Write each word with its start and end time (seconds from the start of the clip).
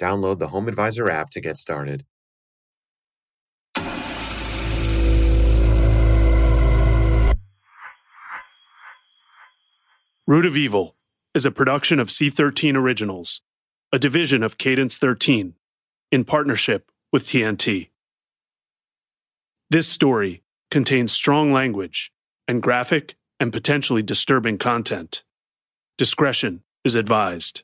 Download 0.00 0.38
the 0.38 0.48
Home 0.48 0.68
Advisor 0.68 1.10
app 1.10 1.30
to 1.30 1.40
get 1.40 1.56
started. 1.56 2.04
Root 10.26 10.44
of 10.44 10.56
Evil 10.56 10.94
is 11.34 11.46
a 11.46 11.50
production 11.50 11.98
of 11.98 12.08
C13 12.08 12.76
Originals, 12.76 13.40
a 13.92 13.98
division 13.98 14.42
of 14.42 14.58
Cadence 14.58 14.96
13, 14.96 15.54
in 16.12 16.24
partnership 16.24 16.90
with 17.10 17.24
TNT. 17.24 17.88
This 19.70 19.88
story 19.88 20.42
contains 20.70 21.12
strong 21.12 21.52
language 21.52 22.12
and 22.46 22.62
graphic 22.62 23.16
and 23.40 23.52
potentially 23.52 24.02
disturbing 24.02 24.58
content. 24.58 25.24
Discretion 25.96 26.62
is 26.84 26.94
advised. 26.94 27.62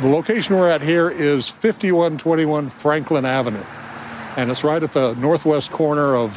The 0.00 0.08
location 0.08 0.56
we're 0.56 0.68
at 0.68 0.82
here 0.82 1.08
is 1.08 1.48
5121 1.48 2.68
Franklin 2.68 3.24
Avenue, 3.24 3.64
and 4.36 4.50
it's 4.50 4.62
right 4.62 4.82
at 4.82 4.92
the 4.92 5.14
northwest 5.14 5.72
corner 5.72 6.14
of 6.14 6.36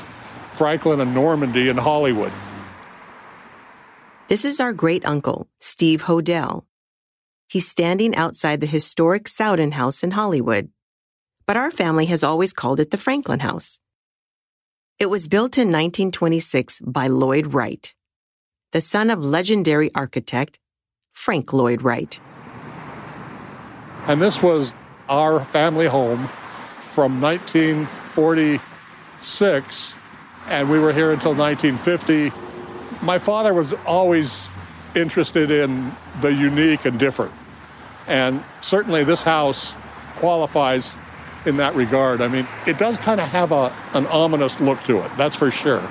Franklin 0.53 1.01
and 1.01 1.13
Normandy 1.13 1.67
in 1.67 1.75
Hollywood. 1.75 2.31
This 4.29 4.45
is 4.45 4.61
our 4.61 4.71
great 4.71 5.05
uncle, 5.05 5.49
Steve 5.59 6.03
Hodel. 6.03 6.63
He's 7.49 7.67
standing 7.67 8.15
outside 8.15 8.61
the 8.61 8.65
historic 8.65 9.27
Sowden 9.27 9.73
House 9.73 10.03
in 10.03 10.11
Hollywood, 10.11 10.69
but 11.45 11.57
our 11.57 11.69
family 11.69 12.05
has 12.05 12.23
always 12.23 12.53
called 12.53 12.79
it 12.79 12.91
the 12.91 12.97
Franklin 12.97 13.41
House. 13.41 13.81
It 14.99 15.09
was 15.09 15.27
built 15.27 15.57
in 15.57 15.67
1926 15.67 16.79
by 16.79 17.07
Lloyd 17.07 17.53
Wright, 17.53 17.93
the 18.71 18.79
son 18.79 19.09
of 19.09 19.19
legendary 19.19 19.93
architect 19.95 20.59
Frank 21.11 21.51
Lloyd 21.51 21.81
Wright. 21.81 22.21
And 24.09 24.19
this 24.19 24.41
was 24.41 24.73
our 25.07 25.45
family 25.45 25.85
home 25.85 26.27
from 26.79 27.21
1946, 27.21 29.97
and 30.47 30.67
we 30.67 30.79
were 30.79 30.91
here 30.91 31.11
until 31.11 31.35
1950. 31.35 32.31
My 33.05 33.19
father 33.19 33.53
was 33.53 33.73
always 33.85 34.49
interested 34.95 35.51
in 35.51 35.91
the 36.21 36.33
unique 36.33 36.85
and 36.85 36.99
different. 36.99 37.33
And 38.07 38.43
certainly 38.61 39.03
this 39.03 39.21
house 39.21 39.75
qualifies 40.15 40.95
in 41.45 41.57
that 41.57 41.75
regard. 41.75 42.21
I 42.21 42.29
mean, 42.29 42.47
it 42.65 42.79
does 42.79 42.97
kind 42.97 43.21
of 43.21 43.27
have 43.27 43.51
a, 43.51 43.71
an 43.93 44.07
ominous 44.07 44.59
look 44.59 44.81
to 44.85 45.05
it, 45.05 45.11
that's 45.17 45.35
for 45.35 45.51
sure. 45.51 45.87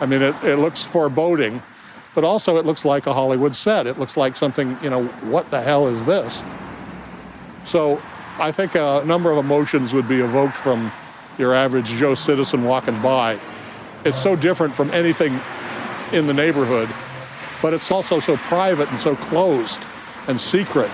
I 0.00 0.06
mean, 0.06 0.22
it, 0.22 0.34
it 0.42 0.56
looks 0.56 0.82
foreboding, 0.82 1.62
but 2.16 2.24
also 2.24 2.56
it 2.56 2.66
looks 2.66 2.84
like 2.84 3.06
a 3.06 3.14
Hollywood 3.14 3.54
set. 3.54 3.86
It 3.86 3.96
looks 3.96 4.16
like 4.16 4.34
something, 4.34 4.76
you 4.82 4.90
know, 4.90 5.04
what 5.04 5.52
the 5.52 5.60
hell 5.60 5.86
is 5.86 6.04
this? 6.04 6.42
So 7.64 8.00
I 8.38 8.52
think 8.52 8.74
a 8.74 9.02
number 9.04 9.30
of 9.30 9.38
emotions 9.38 9.92
would 9.92 10.08
be 10.08 10.20
evoked 10.20 10.56
from 10.56 10.90
your 11.38 11.54
average 11.54 11.86
Joe 11.86 12.14
citizen 12.14 12.64
walking 12.64 13.00
by. 13.02 13.38
It's 14.04 14.18
so 14.18 14.34
different 14.34 14.74
from 14.74 14.90
anything 14.90 15.38
in 16.12 16.26
the 16.26 16.34
neighborhood, 16.34 16.88
but 17.62 17.74
it's 17.74 17.90
also 17.90 18.18
so 18.18 18.36
private 18.36 18.90
and 18.90 18.98
so 18.98 19.14
closed 19.14 19.84
and 20.26 20.40
secret. 20.40 20.90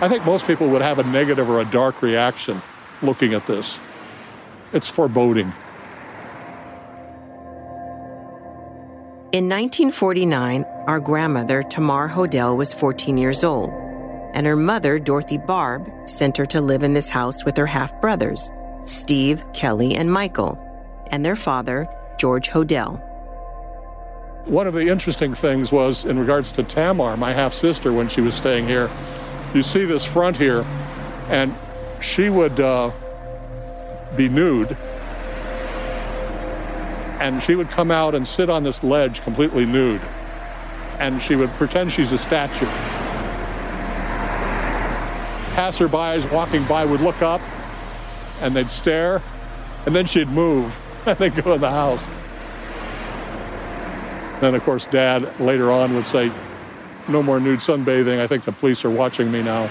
I 0.00 0.08
think 0.08 0.24
most 0.24 0.46
people 0.46 0.68
would 0.70 0.82
have 0.82 0.98
a 0.98 1.04
negative 1.04 1.48
or 1.48 1.60
a 1.60 1.64
dark 1.64 2.02
reaction 2.02 2.60
looking 3.02 3.34
at 3.34 3.46
this. 3.46 3.78
It's 4.72 4.88
foreboding. 4.88 5.52
In 9.32 9.48
1949, 9.48 10.64
our 10.86 11.00
grandmother, 11.00 11.62
Tamar 11.62 12.08
Hodel, 12.08 12.56
was 12.56 12.72
14 12.72 13.18
years 13.18 13.44
old 13.44 13.83
and 14.34 14.46
her 14.46 14.56
mother, 14.56 14.98
Dorothy 14.98 15.38
Barb, 15.38 15.90
sent 16.06 16.36
her 16.36 16.46
to 16.46 16.60
live 16.60 16.82
in 16.82 16.92
this 16.92 17.08
house 17.08 17.44
with 17.44 17.56
her 17.56 17.66
half 17.66 17.98
brothers, 18.00 18.50
Steve, 18.84 19.44
Kelly, 19.52 19.94
and 19.94 20.12
Michael, 20.12 20.58
and 21.06 21.24
their 21.24 21.36
father, 21.36 21.88
George 22.18 22.50
Hodel. 22.50 23.00
One 24.46 24.66
of 24.66 24.74
the 24.74 24.88
interesting 24.88 25.32
things 25.32 25.72
was 25.72 26.04
in 26.04 26.18
regards 26.18 26.52
to 26.52 26.64
Tamar, 26.64 27.16
my 27.16 27.32
half 27.32 27.54
sister, 27.54 27.92
when 27.92 28.08
she 28.08 28.20
was 28.20 28.34
staying 28.34 28.66
here. 28.66 28.90
You 29.54 29.62
see 29.62 29.84
this 29.84 30.04
front 30.04 30.36
here, 30.36 30.66
and 31.30 31.54
she 32.00 32.28
would 32.28 32.60
uh, 32.60 32.90
be 34.16 34.28
nude, 34.28 34.76
and 37.20 37.40
she 37.40 37.54
would 37.54 37.70
come 37.70 37.92
out 37.92 38.16
and 38.16 38.26
sit 38.26 38.50
on 38.50 38.64
this 38.64 38.82
ledge 38.82 39.22
completely 39.22 39.64
nude, 39.64 40.02
and 40.98 41.22
she 41.22 41.36
would 41.36 41.50
pretend 41.50 41.92
she's 41.92 42.10
a 42.12 42.18
statue 42.18 42.66
passerbys 45.54 46.30
walking 46.32 46.64
by 46.64 46.84
would 46.84 47.00
look 47.00 47.22
up 47.22 47.40
and 48.40 48.54
they'd 48.56 48.68
stare, 48.68 49.22
and 49.86 49.94
then 49.94 50.04
she'd 50.04 50.28
move 50.28 50.76
and 51.06 51.16
they'd 51.18 51.34
go 51.34 51.54
in 51.54 51.60
the 51.60 51.70
house. 51.70 52.08
Then, 54.40 54.54
of 54.54 54.62
course, 54.64 54.86
Dad 54.86 55.40
later 55.40 55.70
on 55.70 55.94
would 55.94 56.06
say, 56.06 56.30
No 57.08 57.22
more 57.22 57.38
nude 57.38 57.60
sunbathing. 57.60 58.20
I 58.20 58.26
think 58.26 58.44
the 58.44 58.52
police 58.52 58.84
are 58.84 58.90
watching 58.90 59.30
me 59.30 59.42
now. 59.42 59.68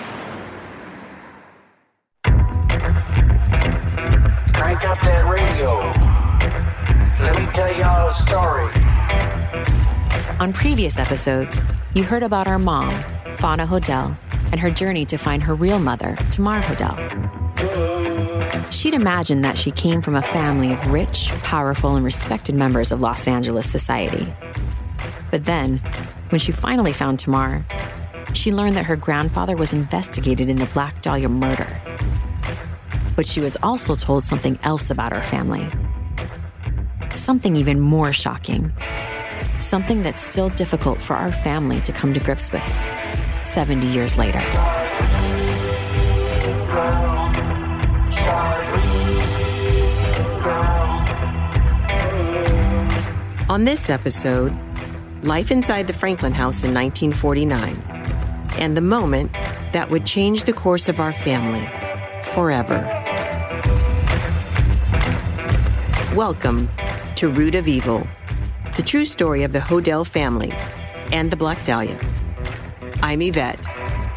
Crank 4.54 4.84
up 4.86 5.00
that 5.02 5.30
radio. 5.30 5.80
Let 7.22 7.38
me 7.38 7.46
tell 7.54 7.76
y'all 7.78 8.08
a 8.08 8.14
story. 8.14 8.70
On 10.40 10.54
previous 10.54 10.98
episodes, 10.98 11.62
you 11.94 12.04
heard 12.04 12.24
about 12.24 12.48
our 12.48 12.60
mom, 12.60 12.92
Fauna 13.36 13.68
Hodel, 13.68 14.18
and 14.54 14.60
her 14.60 14.70
journey 14.70 15.04
to 15.04 15.18
find 15.18 15.42
her 15.42 15.56
real 15.56 15.80
mother, 15.80 16.16
Tamar 16.30 16.62
Hodel. 16.62 16.94
She'd 18.72 18.94
imagined 18.94 19.44
that 19.44 19.58
she 19.58 19.72
came 19.72 20.00
from 20.00 20.14
a 20.14 20.22
family 20.22 20.72
of 20.72 20.92
rich, 20.92 21.32
powerful, 21.42 21.96
and 21.96 22.06
respected 22.06 22.54
members 22.54 22.92
of 22.92 23.02
Los 23.02 23.28
Angeles 23.28 23.68
society. 23.68 24.32
But 25.32 25.46
then, 25.46 25.80
when 26.30 26.38
she 26.38 26.52
finally 26.52 26.94
found 26.94 27.18
Tamar, 27.18 27.66
she 28.34 28.52
learned 28.52 28.78
that 28.78 28.86
her 28.86 28.96
grandfather 28.96 29.58
was 29.58 29.74
investigated 29.74 30.52
in 30.52 30.58
the 30.58 30.68
Black 30.68 31.02
Dahlia 31.02 31.30
murder. 31.30 31.82
But 33.16 33.26
she 33.26 33.40
was 33.40 33.58
also 33.64 33.96
told 33.96 34.24
something 34.24 34.60
else 34.62 34.92
about 34.92 35.14
her 35.14 35.24
family. 35.24 35.68
Something 37.16 37.56
even 37.56 37.80
more 37.80 38.14
shocking. 38.14 38.72
Something 39.60 40.04
that's 40.04 40.22
still 40.22 40.50
difficult 40.50 41.00
for 41.00 41.16
our 41.16 41.32
family 41.32 41.82
to 41.82 41.92
come 41.92 42.14
to 42.14 42.20
grips 42.20 42.52
with. 42.52 42.62
70 43.54 43.86
years 43.86 44.18
later. 44.18 44.40
On 53.48 53.66
this 53.66 53.92
episode, 53.92 54.58
life 55.22 55.52
inside 55.52 55.86
the 55.86 55.94
Franklin 55.94 56.34
house 56.34 56.64
in 56.64 56.74
1949, 56.74 57.78
and 58.58 58.76
the 58.76 58.82
moment 58.82 59.32
that 59.72 59.88
would 59.92 60.08
change 60.08 60.46
the 60.46 60.54
course 60.54 60.90
of 60.90 61.00
our 61.00 61.14
family 61.14 61.70
forever. 62.34 62.82
Welcome 66.16 66.70
to 67.18 67.30
Root 67.30 67.54
of 67.54 67.68
Evil, 67.68 68.08
the 68.76 68.82
true 68.82 69.06
story 69.06 69.44
of 69.44 69.52
the 69.52 69.60
Hodel 69.60 70.08
family 70.08 70.52
and 71.12 71.30
the 71.30 71.38
Black 71.38 71.64
Dahlia. 71.66 72.00
I'm 73.04 73.22
Yvette. 73.22 73.68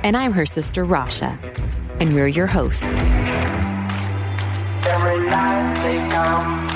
And 0.04 0.16
I'm 0.16 0.30
her 0.30 0.46
sister, 0.46 0.86
Rasha. 0.86 1.36
And 1.98 2.14
we're 2.14 2.28
your 2.28 2.46
hosts. 2.46 2.92
Every 4.86 5.26
night 5.28 5.74
they 5.82 5.98
come 6.08 6.68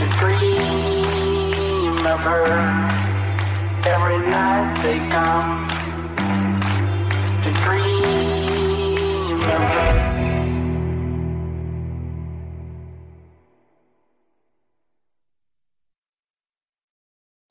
to 0.00 0.06
dream 0.18 1.94
of 2.04 2.18
her. 2.18 2.44
Every 3.86 4.18
night 4.28 4.74
they 4.82 4.98
come 5.10 5.68
to 7.44 7.52
dream 7.62 9.38
of 9.42 9.62
her. 9.62 9.92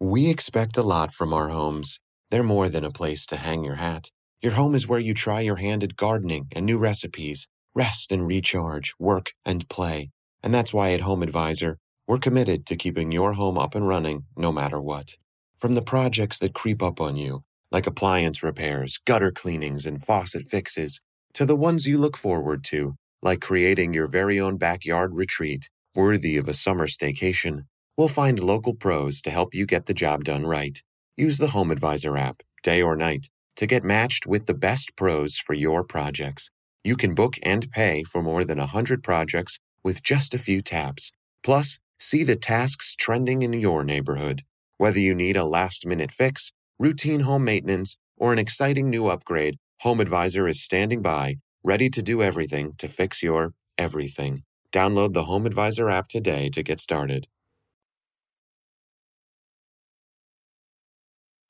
We 0.01 0.27
expect 0.29 0.75
a 0.75 0.83
lot 0.83 1.13
from 1.13 1.33
our 1.33 1.47
homes. 1.47 2.01
They're 2.31 2.43
more 2.43 2.69
than 2.69 2.83
a 2.83 2.91
place 2.91 3.25
to 3.27 3.35
hang 3.35 3.63
your 3.63 3.75
hat. 3.75 4.09
Your 4.41 4.53
home 4.53 4.73
is 4.73 4.87
where 4.87 4.99
you 4.99 5.13
try 5.13 5.41
your 5.41 5.57
hand 5.57 5.83
at 5.83 5.97
gardening 5.97 6.47
and 6.53 6.65
new 6.65 6.77
recipes, 6.77 7.47
rest 7.75 8.11
and 8.11 8.25
recharge, 8.25 8.93
work 8.97 9.33
and 9.45 9.67
play. 9.69 10.09
And 10.41 10.53
that's 10.53 10.73
why 10.73 10.93
at 10.93 11.01
Home 11.01 11.21
Advisor, 11.21 11.77
we're 12.07 12.17
committed 12.17 12.65
to 12.65 12.75
keeping 12.75 13.11
your 13.11 13.33
home 13.33 13.57
up 13.57 13.75
and 13.75 13.87
running 13.87 14.25
no 14.35 14.51
matter 14.51 14.81
what. 14.81 15.17
From 15.59 15.75
the 15.75 15.81
projects 15.81 16.39
that 16.39 16.55
creep 16.55 16.81
up 16.81 16.99
on 16.99 17.17
you, 17.17 17.43
like 17.69 17.85
appliance 17.85 18.41
repairs, 18.41 18.99
gutter 19.05 19.31
cleanings, 19.31 19.85
and 19.85 20.03
faucet 20.03 20.49
fixes, 20.49 21.01
to 21.33 21.45
the 21.45 21.55
ones 21.55 21.85
you 21.85 21.97
look 21.97 22.17
forward 22.17 22.63
to, 22.65 22.95
like 23.21 23.41
creating 23.41 23.93
your 23.93 24.07
very 24.07 24.39
own 24.39 24.57
backyard 24.57 25.13
retreat 25.13 25.69
worthy 25.93 26.37
of 26.37 26.47
a 26.47 26.53
summer 26.53 26.87
staycation, 26.87 27.65
we'll 27.97 28.07
find 28.07 28.39
local 28.39 28.73
pros 28.73 29.21
to 29.21 29.29
help 29.29 29.53
you 29.53 29.65
get 29.65 29.85
the 29.85 29.93
job 29.93 30.23
done 30.23 30.45
right. 30.45 30.81
Use 31.17 31.37
the 31.37 31.47
Home 31.47 31.71
Advisor 31.71 32.17
app, 32.17 32.41
day 32.63 32.81
or 32.81 32.95
night, 32.95 33.27
to 33.57 33.67
get 33.67 33.83
matched 33.83 34.25
with 34.25 34.45
the 34.45 34.53
best 34.53 34.95
pros 34.95 35.37
for 35.37 35.53
your 35.53 35.83
projects. 35.83 36.49
You 36.83 36.95
can 36.95 37.13
book 37.13 37.35
and 37.43 37.69
pay 37.69 38.03
for 38.03 38.23
more 38.23 38.43
than 38.43 38.57
100 38.57 39.03
projects 39.03 39.59
with 39.83 40.01
just 40.01 40.33
a 40.33 40.39
few 40.39 40.61
taps. 40.61 41.11
Plus, 41.43 41.79
see 41.99 42.23
the 42.23 42.35
tasks 42.35 42.95
trending 42.95 43.41
in 43.41 43.53
your 43.53 43.83
neighborhood. 43.83 44.43
Whether 44.77 44.99
you 44.99 45.13
need 45.13 45.35
a 45.35 45.45
last 45.45 45.85
minute 45.85 46.11
fix, 46.11 46.53
routine 46.79 47.21
home 47.21 47.43
maintenance, 47.43 47.97
or 48.17 48.31
an 48.31 48.39
exciting 48.39 48.89
new 48.89 49.07
upgrade, 49.07 49.57
Home 49.81 49.99
Advisor 49.99 50.47
is 50.47 50.63
standing 50.63 51.01
by, 51.01 51.35
ready 51.63 51.89
to 51.89 52.01
do 52.01 52.21
everything 52.21 52.73
to 52.77 52.87
fix 52.87 53.21
your 53.21 53.53
everything. 53.77 54.43
Download 54.71 55.13
the 55.13 55.25
Home 55.25 55.45
Advisor 55.45 55.89
app 55.89 56.07
today 56.07 56.49
to 56.49 56.63
get 56.63 56.79
started. 56.79 57.27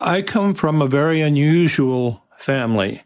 I 0.02 0.24
come 0.24 0.56
from 0.56 0.82
a 0.82 0.88
very 0.88 1.22
unusual 1.22 2.24
family. 2.38 3.04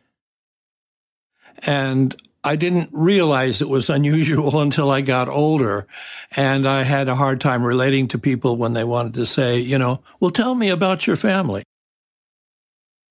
And 1.65 2.15
I 2.43 2.55
didn't 2.55 2.89
realize 2.93 3.61
it 3.61 3.69
was 3.69 3.89
unusual 3.89 4.59
until 4.61 4.89
I 4.89 5.01
got 5.01 5.27
older. 5.27 5.87
And 6.35 6.67
I 6.67 6.83
had 6.83 7.07
a 7.07 7.15
hard 7.15 7.41
time 7.41 7.65
relating 7.65 8.07
to 8.09 8.17
people 8.17 8.55
when 8.55 8.73
they 8.73 8.83
wanted 8.83 9.15
to 9.15 9.25
say, 9.25 9.59
you 9.59 9.77
know, 9.77 10.01
well, 10.19 10.31
tell 10.31 10.55
me 10.55 10.69
about 10.69 11.05
your 11.05 11.17
family. 11.17 11.63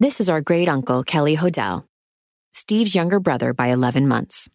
This 0.01 0.21
is 0.21 0.29
our 0.29 0.41
great 0.41 0.69
uncle, 0.69 1.03
Kelly 1.05 1.37
Hodel, 1.37 1.85
Steve's 2.53 2.95
younger 2.95 3.21
brother 3.21 3.53
by 3.53 3.67
11 3.69 4.09
months. 4.09 4.49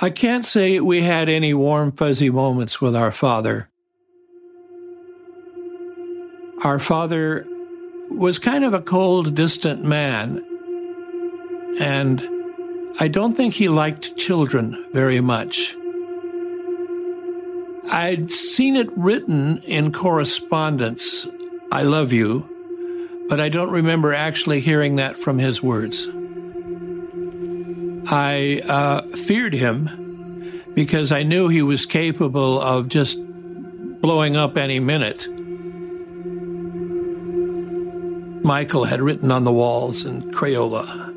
I 0.00 0.10
can't 0.10 0.44
say 0.44 0.78
we 0.80 1.02
had 1.02 1.28
any 1.28 1.54
warm, 1.54 1.92
fuzzy 1.92 2.28
moments 2.28 2.80
with 2.80 2.94
our 2.94 3.10
father. 3.10 3.70
Our 6.64 6.78
father 6.78 7.46
was 8.10 8.38
kind 8.38 8.64
of 8.64 8.74
a 8.74 8.80
cold, 8.80 9.34
distant 9.34 9.84
man. 9.84 10.44
And 11.80 12.26
I 12.98 13.08
don't 13.08 13.36
think 13.36 13.54
he 13.54 13.68
liked 13.68 14.16
children 14.16 14.84
very 14.92 15.20
much. 15.20 15.76
I'd 17.90 18.32
seen 18.32 18.74
it 18.76 18.88
written 18.96 19.58
in 19.58 19.92
correspondence, 19.92 21.28
I 21.70 21.82
love 21.82 22.12
you, 22.12 22.48
but 23.28 23.40
I 23.40 23.48
don't 23.48 23.70
remember 23.70 24.12
actually 24.12 24.60
hearing 24.60 24.96
that 24.96 25.16
from 25.16 25.38
his 25.38 25.62
words. 25.62 26.08
I 28.08 28.62
uh, 28.68 29.02
feared 29.02 29.52
him 29.52 30.62
because 30.74 31.12
I 31.12 31.22
knew 31.22 31.48
he 31.48 31.62
was 31.62 31.86
capable 31.86 32.60
of 32.60 32.88
just 32.88 33.18
blowing 34.00 34.36
up 34.36 34.56
any 34.56 34.80
minute. 34.80 35.28
Michael 38.46 38.84
had 38.84 39.00
written 39.00 39.32
on 39.32 39.42
the 39.42 39.52
walls 39.52 40.04
in 40.04 40.22
Crayola. 40.30 41.12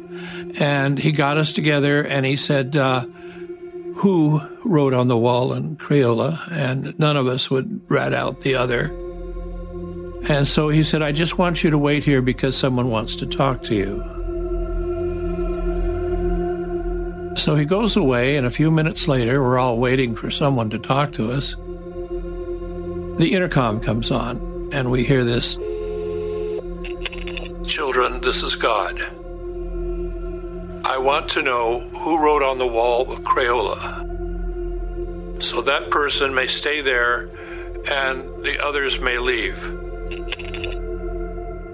And 0.59 0.97
he 0.97 1.11
got 1.11 1.37
us 1.37 1.53
together 1.53 2.03
and 2.03 2.25
he 2.25 2.35
said, 2.35 2.75
uh, 2.75 3.01
Who 3.97 4.41
wrote 4.65 4.95
on 4.95 5.09
the 5.09 5.17
wall 5.17 5.53
in 5.53 5.77
Crayola? 5.77 6.39
And 6.51 6.97
none 6.97 7.15
of 7.15 7.27
us 7.27 7.51
would 7.51 7.81
rat 7.87 8.15
out 8.15 8.41
the 8.41 8.55
other. 8.55 8.85
And 10.27 10.47
so 10.47 10.69
he 10.69 10.83
said, 10.83 11.03
I 11.03 11.11
just 11.11 11.37
want 11.37 11.63
you 11.63 11.69
to 11.69 11.77
wait 11.77 12.03
here 12.03 12.23
because 12.23 12.57
someone 12.57 12.89
wants 12.89 13.15
to 13.17 13.27
talk 13.27 13.61
to 13.63 13.75
you. 13.75 14.03
So 17.37 17.55
he 17.55 17.63
goes 17.63 17.95
away, 17.95 18.37
and 18.37 18.45
a 18.45 18.51
few 18.51 18.71
minutes 18.71 19.07
later, 19.07 19.41
we're 19.41 19.59
all 19.59 19.79
waiting 19.79 20.15
for 20.15 20.29
someone 20.31 20.71
to 20.71 20.79
talk 20.79 21.13
to 21.13 21.31
us. 21.31 21.55
The 23.17 23.31
intercom 23.33 23.79
comes 23.79 24.11
on, 24.11 24.69
and 24.73 24.91
we 24.91 25.03
hear 25.03 25.23
this 25.23 25.57
Children, 28.19 28.21
this 28.21 28.43
is 28.43 28.55
God. 28.55 29.01
I 30.85 30.97
want 30.97 31.29
to 31.29 31.41
know 31.41 31.79
who 31.79 32.21
wrote 32.21 32.43
on 32.43 32.57
the 32.57 32.67
wall 32.67 33.05
with 33.05 33.23
Crayola. 33.23 34.07
So 35.41 35.61
that 35.61 35.89
person 35.89 36.33
may 36.33 36.47
stay 36.47 36.81
there 36.81 37.29
and 37.91 38.43
the 38.43 38.59
others 38.61 38.99
may 38.99 39.19
leave. 39.19 39.57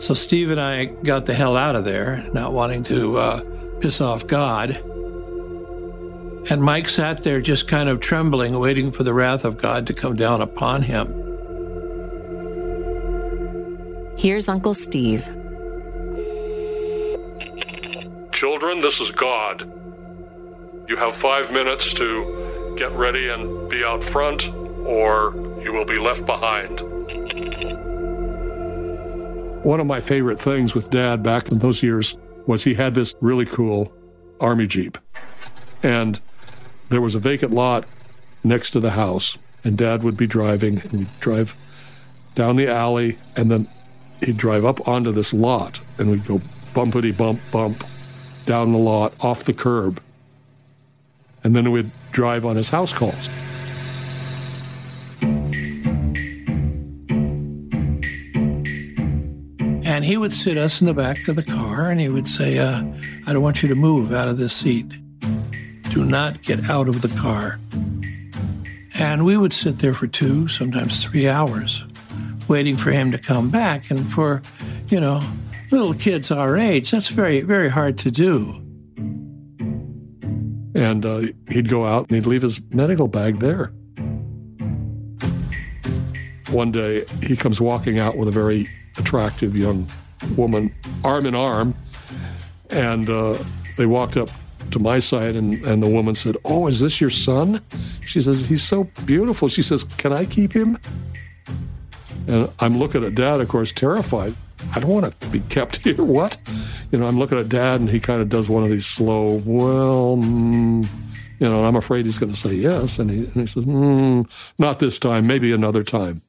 So 0.01 0.13
Steve 0.13 0.51
and 0.51 0.59
I 0.59 0.86
got 0.86 1.25
the 1.25 1.33
hell 1.33 1.57
out 1.57 1.75
of 1.75 1.86
there, 1.86 2.27
not 2.33 2.53
wanting 2.53 2.83
to 2.83 3.18
uh, 3.18 3.41
piss 3.80 4.01
off 4.01 4.27
God. 4.27 4.71
And 6.51 6.62
Mike 6.62 6.88
sat 6.88 7.24
there 7.24 7.41
just 7.41 7.68
kind 7.68 7.89
of 7.89 8.00
trembling, 8.00 8.59
waiting 8.59 8.91
for 8.91 9.03
the 9.03 9.13
wrath 9.13 9.45
of 9.45 9.57
God 9.57 9.88
to 9.88 9.94
come 9.94 10.15
down 10.15 10.41
upon 10.41 10.83
him. 10.83 11.07
Here's 14.18 14.48
Uncle 14.48 14.75
Steve. 14.75 15.27
Children, 18.45 18.80
this 18.80 19.01
is 19.01 19.09
God. 19.09 19.63
You 20.88 20.97
have 20.97 21.15
five 21.15 21.51
minutes 21.51 21.95
to 21.95 22.75
get 22.77 22.92
ready 22.92 23.27
and 23.27 23.68
be 23.71 23.83
out 23.83 24.03
front, 24.03 24.53
or 24.86 25.33
you 25.63 25.74
will 25.74 25.83
be 25.83 25.97
left 25.97 26.27
behind. 26.27 26.80
One 29.63 29.80
of 29.80 29.88
my 29.88 30.00
favorite 30.00 30.39
things 30.39 30.75
with 30.75 30.92
Dad 30.92 31.24
back 31.24 31.50
in 31.50 31.57
those 31.57 31.81
years 31.81 32.19
was 32.45 32.63
he 32.63 32.75
had 32.75 32.94
this 32.94 33.15
really 33.19 33.45
cool 33.47 33.92
Army 34.39 34.68
Jeep. 34.68 35.00
And 35.81 36.21
there 36.89 37.01
was 37.01 37.15
a 37.15 37.19
vacant 37.19 37.51
lot 37.51 37.86
next 38.44 38.69
to 38.71 38.80
the 38.80 38.91
house, 38.91 39.39
and 39.63 39.75
Dad 39.75 40.03
would 40.03 40.18
be 40.18 40.27
driving, 40.27 40.81
and 40.81 40.91
we'd 40.91 41.19
drive 41.19 41.56
down 42.36 42.57
the 42.57 42.68
alley, 42.68 43.18
and 43.36 43.50
then 43.50 43.68
he'd 44.24 44.38
drive 44.38 44.65
up 44.65 44.88
onto 44.88 45.12
this 45.12 45.33
lot, 45.33 45.81
and 45.98 46.12
we'd 46.12 46.27
go 46.27 46.39
bumpity 46.75 47.18
bump 47.18 47.41
bump 47.51 47.84
down 48.46 48.72
the 48.72 48.78
lot 48.78 49.14
off 49.20 49.44
the 49.46 49.54
curb. 49.54 50.02
And 51.44 51.56
then 51.56 51.72
we'd 51.72 51.92
drive 52.12 52.46
on 52.46 52.56
his 52.56 52.70
house 52.70 52.94
calls. 52.94 53.30
And 59.88 60.04
he 60.04 60.18
would 60.18 60.34
sit 60.34 60.58
us 60.58 60.82
in 60.82 60.88
the 60.88 60.94
back 60.94 61.28
of 61.28 61.36
the 61.36 61.44
car 61.44 61.90
and 61.90 62.02
he 62.02 62.10
would 62.10 62.28
say, 62.28 62.58
uh, 62.58 62.82
I 63.28 63.34
don't 63.34 63.42
want 63.42 63.64
you 63.64 63.70
to 63.70 63.75
move 63.75 64.12
out 64.12 64.28
of 64.28 64.38
this 64.38 64.54
seat. 64.54 64.92
Do 65.90 66.04
not 66.04 66.42
get 66.42 66.70
out 66.70 66.90
of 66.90 67.02
the 67.02 67.08
car. 67.20 67.60
And 68.98 69.25
we 69.25 69.38
would 69.38 69.54
sit 69.54 69.80
there 69.80 69.94
for 69.94 70.08
two, 70.08 70.48
sometimes 70.48 71.04
three 71.04 71.28
hours, 71.28 71.86
waiting 72.48 72.75
for 72.75 72.92
him 72.92 73.12
to 73.12 73.18
come 73.18 73.50
back. 73.50 73.92
And 73.92 74.12
for, 74.12 74.42
you 74.90 75.00
know, 75.00 75.22
little 75.72 75.93
kids 75.93 76.31
our 76.31 76.57
age, 76.57 76.91
that's 76.91 77.07
very, 77.07 77.41
very 77.41 77.69
hard 77.69 77.98
to 78.00 78.12
do. 78.12 78.62
And 80.75 81.05
uh, 81.05 81.22
he'd 81.50 81.69
go 81.69 81.86
out 81.86 82.07
and 82.10 82.15
he'd 82.15 82.25
leave 82.25 82.41
his 82.41 82.60
medical 82.69 83.07
bag 83.07 83.39
there. 83.39 83.72
One 86.51 86.72
day, 86.72 87.05
he 87.22 87.36
comes 87.36 87.60
walking 87.60 87.98
out 87.98 88.17
with 88.17 88.27
a 88.27 88.31
very 88.31 88.67
attractive 88.98 89.55
young 89.55 89.88
woman, 90.36 90.74
arm 91.03 91.25
in 91.25 91.36
arm. 91.36 91.75
And 92.69 93.10
uh, 93.10 93.38
they 93.77 93.86
walked 93.86 94.17
up 94.17 94.29
to 94.72 94.79
my 94.79 95.00
side, 95.00 95.36
and, 95.36 95.63
and 95.65 95.81
the 95.81 95.88
woman 95.88 96.15
said, 96.15 96.38
Oh, 96.43 96.67
is 96.67 96.79
this 96.79 97.00
your 97.00 97.10
son? 97.10 97.62
She 98.05 98.22
says, 98.22 98.45
He's 98.45 98.63
so 98.63 98.86
beautiful. 99.05 99.48
She 99.48 99.62
says, 99.62 99.84
Can 99.84 100.12
I 100.12 100.25
keep 100.25 100.53
him? 100.53 100.77
And 102.27 102.51
I'm 102.60 102.77
looking 102.77 103.03
at 103.03 103.15
dad, 103.15 103.39
of 103.39 103.48
course, 103.48 103.72
terrified. 103.72 104.36
I 104.74 104.79
don't 104.79 104.89
want 104.89 105.19
to 105.19 105.27
be 105.29 105.39
kept 105.41 105.77
here. 105.83 106.03
What? 106.03 106.38
You 106.91 107.00
know, 107.00 107.07
I'm 107.07 107.19
looking 107.19 107.38
at 107.38 107.50
dad 107.50 107.79
and 107.79 107.89
he 107.89 108.00
kind 108.00 108.21
of 108.21 108.29
does 108.29 108.50
one 108.50 108.63
of 108.63 108.69
these 108.69 108.85
slow, 108.85 109.41
well, 109.45 110.17
mm, 110.17 110.88
you 111.39 111.47
know, 111.47 111.65
I'm 111.65 111.75
afraid 111.75 112.05
he's 112.05 112.19
going 112.19 112.31
to 112.31 112.38
say 112.38 112.53
yes. 112.53 113.00
And 113.00 113.09
he, 113.09 113.17
and 113.17 113.33
he 113.33 113.45
says, 113.45 113.65
mm, 113.65 114.29
not 114.57 114.79
this 114.79 115.00
time, 115.00 115.27
maybe 115.27 115.51
another 115.51 115.83
time. 115.83 116.21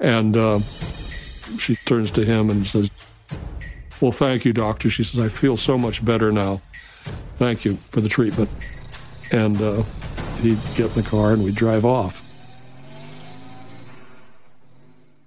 And 0.00 0.36
uh, 0.36 0.60
she 1.58 1.76
turns 1.76 2.10
to 2.12 2.24
him 2.24 2.50
and 2.50 2.66
says, 2.66 2.90
well, 4.00 4.12
thank 4.12 4.44
you, 4.44 4.52
doctor. 4.52 4.90
She 4.90 5.04
says, 5.04 5.20
I 5.20 5.28
feel 5.28 5.56
so 5.56 5.78
much 5.78 6.04
better 6.04 6.32
now. 6.32 6.60
Thank 7.36 7.64
you 7.64 7.76
for 7.90 8.00
the 8.00 8.08
treatment. 8.08 8.50
And 9.30 9.60
uh, 9.60 9.82
he'd 10.40 10.60
get 10.74 10.94
in 10.94 11.02
the 11.02 11.08
car 11.08 11.32
and 11.32 11.44
we'd 11.44 11.54
drive 11.54 11.84
off. 11.84 12.23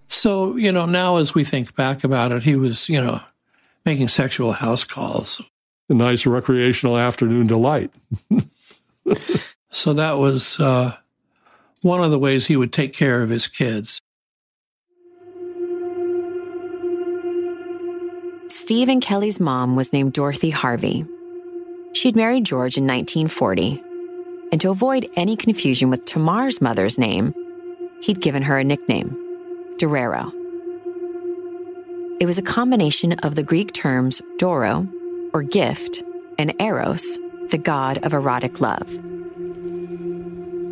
So, 0.08 0.56
you 0.56 0.72
know, 0.72 0.86
now 0.86 1.18
as 1.18 1.36
we 1.36 1.44
think 1.44 1.76
back 1.76 2.04
about 2.04 2.32
it, 2.32 2.44
he 2.44 2.56
was, 2.56 2.88
you 2.90 3.02
know, 3.02 3.20
making 3.86 4.08
sexual 4.08 4.54
house 4.54 4.84
calls. 4.84 5.42
A 5.90 5.94
nice 5.94 6.26
recreational 6.26 6.98
afternoon 6.98 7.48
delight. 7.48 7.92
so 9.70 9.94
that 9.94 10.18
was 10.18 10.60
uh, 10.60 10.98
one 11.82 12.04
of 12.04 12.12
the 12.12 12.20
ways 12.20 12.48
he 12.48 12.58
would 12.58 12.74
take 12.74 12.94
care 12.94 13.22
of 13.22 13.30
his 13.30 13.48
kids. 13.48 14.02
Steve 18.50 18.90
and 18.90 19.02
Kelly's 19.02 19.40
mom 19.40 19.78
was 19.78 19.94
named 19.94 20.12
Dorothy 20.12 20.50
Harvey. 20.50 21.06
She'd 21.94 22.16
married 22.16 22.44
George 22.44 22.78
in 22.78 22.86
1940. 22.86 23.82
And 24.52 24.62
to 24.62 24.70
avoid 24.70 25.10
any 25.16 25.36
confusion 25.36 25.90
with 25.90 26.06
Tamar's 26.06 26.62
mother's 26.62 26.98
name, 26.98 27.34
he'd 28.02 28.22
given 28.22 28.44
her 28.44 28.58
a 28.58 28.64
nickname, 28.64 29.18
Dorero. 29.78 30.32
It 32.20 32.26
was 32.26 32.40
a 32.40 32.42
combination 32.42 33.14
of 33.20 33.36
the 33.36 33.44
Greek 33.44 33.74
terms 33.74 34.24
Doro, 34.40 34.88
or 35.34 35.44
gift, 35.44 36.04
and 36.40 36.52
Eros, 36.60 37.20
the 37.50 37.60
god 37.60 38.00
of 38.00 38.14
erotic 38.14 38.60
love. 38.60 38.88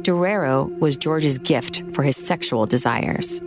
Dorero 0.01 0.75
was 0.79 0.97
George's 0.97 1.37
gift 1.37 1.83
for 1.93 2.01
his 2.01 2.17
sexual 2.17 2.65
desires. 2.65 3.41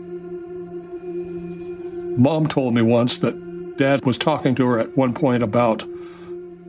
Mom 2.16 2.46
told 2.46 2.74
me 2.74 2.82
once 2.82 3.18
that 3.18 3.76
Dad 3.76 4.04
was 4.04 4.16
talking 4.16 4.54
to 4.54 4.66
her 4.66 4.78
at 4.78 4.96
one 4.96 5.12
point 5.12 5.42
about 5.42 5.84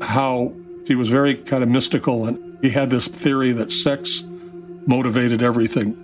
how 0.02 0.54
he 0.88 0.96
was 0.96 1.10
very 1.10 1.36
kind 1.36 1.62
of 1.62 1.70
mystical 1.70 2.26
and 2.26 2.58
he 2.64 2.72
had 2.72 2.90
this 2.90 3.08
theory 3.08 3.52
that 3.52 3.72
sex 3.72 4.24
motivated 4.88 5.44
everything. 5.44 5.96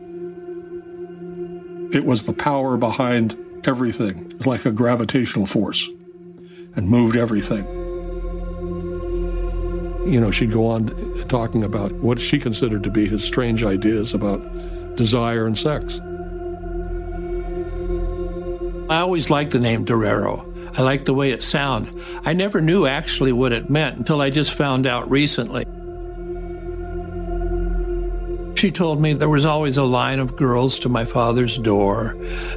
It 1.95 2.03
was 2.03 2.23
the 2.23 2.33
power 2.33 2.75
behind 2.75 3.37
everything. 3.63 4.29
It 4.31 4.37
was 4.39 4.47
like 4.47 4.65
a 4.65 4.71
gravitational 4.71 5.45
force 5.45 5.87
and 6.75 6.89
moved 6.89 7.15
everything. 7.15 7.65
You 10.05 10.19
know, 10.19 10.29
she'd 10.29 10.51
go 10.51 10.67
on 10.67 10.87
talking 11.29 11.63
about 11.63 11.93
what 11.93 12.19
she 12.19 12.37
considered 12.37 12.83
to 12.83 12.91
be 12.91 13.07
his 13.07 13.23
strange 13.23 13.63
ideas 13.63 14.13
about 14.13 14.41
desire 14.97 15.47
and 15.47 15.57
sex. 15.57 16.01
I 18.89 18.99
always 18.99 19.29
liked 19.29 19.51
the 19.51 19.59
name 19.59 19.85
Dorero. 19.85 20.51
I 20.77 20.81
liked 20.81 21.05
the 21.05 21.13
way 21.13 21.31
it 21.31 21.41
sounded. 21.41 21.97
I 22.25 22.33
never 22.33 22.59
knew 22.59 22.85
actually 22.85 23.31
what 23.31 23.53
it 23.53 23.69
meant 23.69 23.97
until 23.97 24.19
I 24.19 24.29
just 24.29 24.51
found 24.51 24.85
out 24.85 25.09
recently. 25.09 25.65
She 28.65 28.71
told 28.71 28.99
me 28.99 29.13
there 29.13 29.29
was 29.29 29.45
always 29.45 29.77
a 29.77 29.83
line 29.83 30.17
of 30.17 30.35
girls 30.35 30.79
to 30.79 30.89
my 30.89 31.05
father's 31.05 31.59
door, 31.59 32.15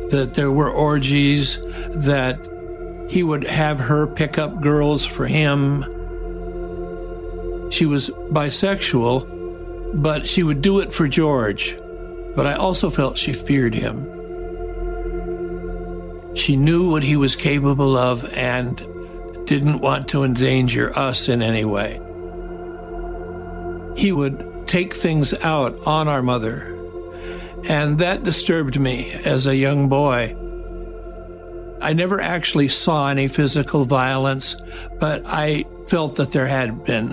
that 0.08 0.32
there 0.32 0.50
were 0.50 0.70
orgies, 0.70 1.60
that 1.90 2.48
he 3.10 3.22
would 3.22 3.46
have 3.46 3.78
her 3.78 4.06
pick 4.06 4.38
up 4.38 4.62
girls 4.62 5.04
for 5.04 5.26
him. 5.26 5.82
She 7.70 7.84
was 7.84 8.08
bisexual, 8.08 10.00
but 10.02 10.26
she 10.26 10.42
would 10.42 10.62
do 10.62 10.78
it 10.78 10.94
for 10.94 11.08
George. 11.08 11.76
But 12.34 12.46
I 12.46 12.54
also 12.54 12.88
felt 12.88 13.18
she 13.18 13.34
feared 13.34 13.74
him. 13.74 14.06
She 16.34 16.56
knew 16.56 16.90
what 16.90 17.02
he 17.02 17.16
was 17.16 17.36
capable 17.36 17.98
of 17.98 18.34
and 18.34 18.78
didn't 19.46 19.80
want 19.80 20.08
to 20.08 20.24
endanger 20.24 20.90
us 20.98 21.28
in 21.28 21.42
any 21.42 21.66
way. 21.66 22.00
He 23.94 24.10
would 24.10 24.47
take 24.68 24.94
things 24.94 25.34
out 25.42 25.86
on 25.86 26.06
our 26.08 26.22
mother, 26.22 26.74
and 27.68 27.98
that 27.98 28.22
disturbed 28.22 28.78
me 28.78 29.10
as 29.24 29.46
a 29.46 29.56
young 29.56 29.88
boy. 29.88 30.34
I 31.80 31.92
never 31.92 32.20
actually 32.20 32.68
saw 32.68 33.08
any 33.08 33.28
physical 33.28 33.84
violence, 33.84 34.56
but 35.00 35.22
I 35.26 35.64
felt 35.88 36.16
that 36.16 36.32
there 36.32 36.46
had 36.46 36.84
been. 36.84 37.10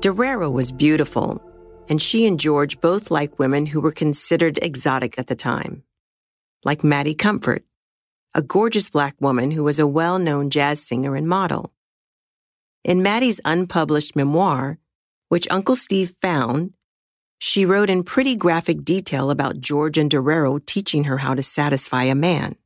Dorero 0.00 0.52
was 0.52 0.72
beautiful 0.72 1.40
and 1.88 2.00
she 2.00 2.26
and 2.26 2.40
George 2.40 2.80
both 2.80 3.10
liked 3.10 3.38
women 3.38 3.66
who 3.66 3.80
were 3.80 3.92
considered 3.92 4.58
exotic 4.62 5.18
at 5.18 5.26
the 5.26 5.34
time, 5.34 5.82
like 6.64 6.82
Maddie 6.82 7.14
Comfort, 7.14 7.64
a 8.34 8.42
gorgeous 8.42 8.88
black 8.88 9.14
woman 9.20 9.50
who 9.50 9.64
was 9.64 9.78
a 9.78 9.86
well 9.86 10.18
known 10.18 10.48
jazz 10.50 10.80
singer 10.80 11.16
and 11.16 11.28
model. 11.28 11.72
In 12.84 13.02
Maddie's 13.02 13.40
unpublished 13.44 14.16
memoir, 14.16 14.78
which 15.28 15.48
Uncle 15.50 15.76
Steve 15.76 16.14
found, 16.20 16.72
she 17.38 17.64
wrote 17.64 17.90
in 17.90 18.02
pretty 18.04 18.36
graphic 18.36 18.84
detail 18.84 19.30
about 19.30 19.60
George 19.60 19.98
and 19.98 20.10
Dorero 20.10 20.64
teaching 20.64 21.04
her 21.04 21.18
how 21.18 21.34
to 21.34 21.42
satisfy 21.42 22.04
a 22.04 22.14
man. 22.14 22.56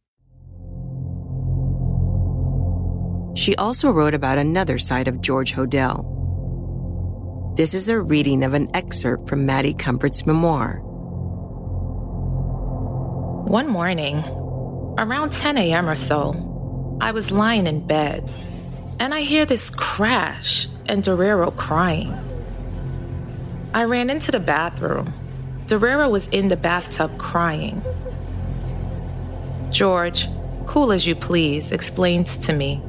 She 3.37 3.55
also 3.57 3.91
wrote 3.91 4.15
about 4.15 4.39
another 4.39 4.79
side 4.79 5.09
of 5.09 5.21
George 5.21 5.53
Hodel 5.53 6.17
this 7.57 7.73
is 7.73 7.89
a 7.89 7.99
reading 7.99 8.45
of 8.45 8.53
an 8.53 8.69
excerpt 8.77 9.31
from 9.31 9.47
Maddie 9.47 9.73
Comfort's 9.73 10.27
memoir. 10.27 10.79
One 13.49 13.67
morning, 13.67 14.19
around 14.99 15.33
10 15.33 15.57
a.m. 15.57 15.89
or 15.89 15.97
so, 15.97 16.99
I 17.01 17.13
was 17.13 17.33
lying 17.33 17.67
in 17.67 17.87
bed 17.87 18.29
and 18.99 19.13
I 19.13 19.21
hear 19.21 19.45
this 19.45 19.71
crash 19.71 20.69
and 20.87 21.03
Dorero 21.03 21.55
crying. 21.55 22.17
I 23.75 23.85
ran 23.85 24.09
into 24.09 24.31
the 24.33 24.41
bathroom. 24.41 25.13
Dorero 25.67 26.11
was 26.11 26.29
in 26.29 26.49
the 26.49 26.57
bathtub 26.57 27.19
crying. 27.19 27.83
George, 29.71 30.29
cool 30.67 30.93
as 30.93 31.07
you 31.07 31.15
please, 31.15 31.73
explains 31.73 32.37
to 32.39 32.53
me. 32.53 32.81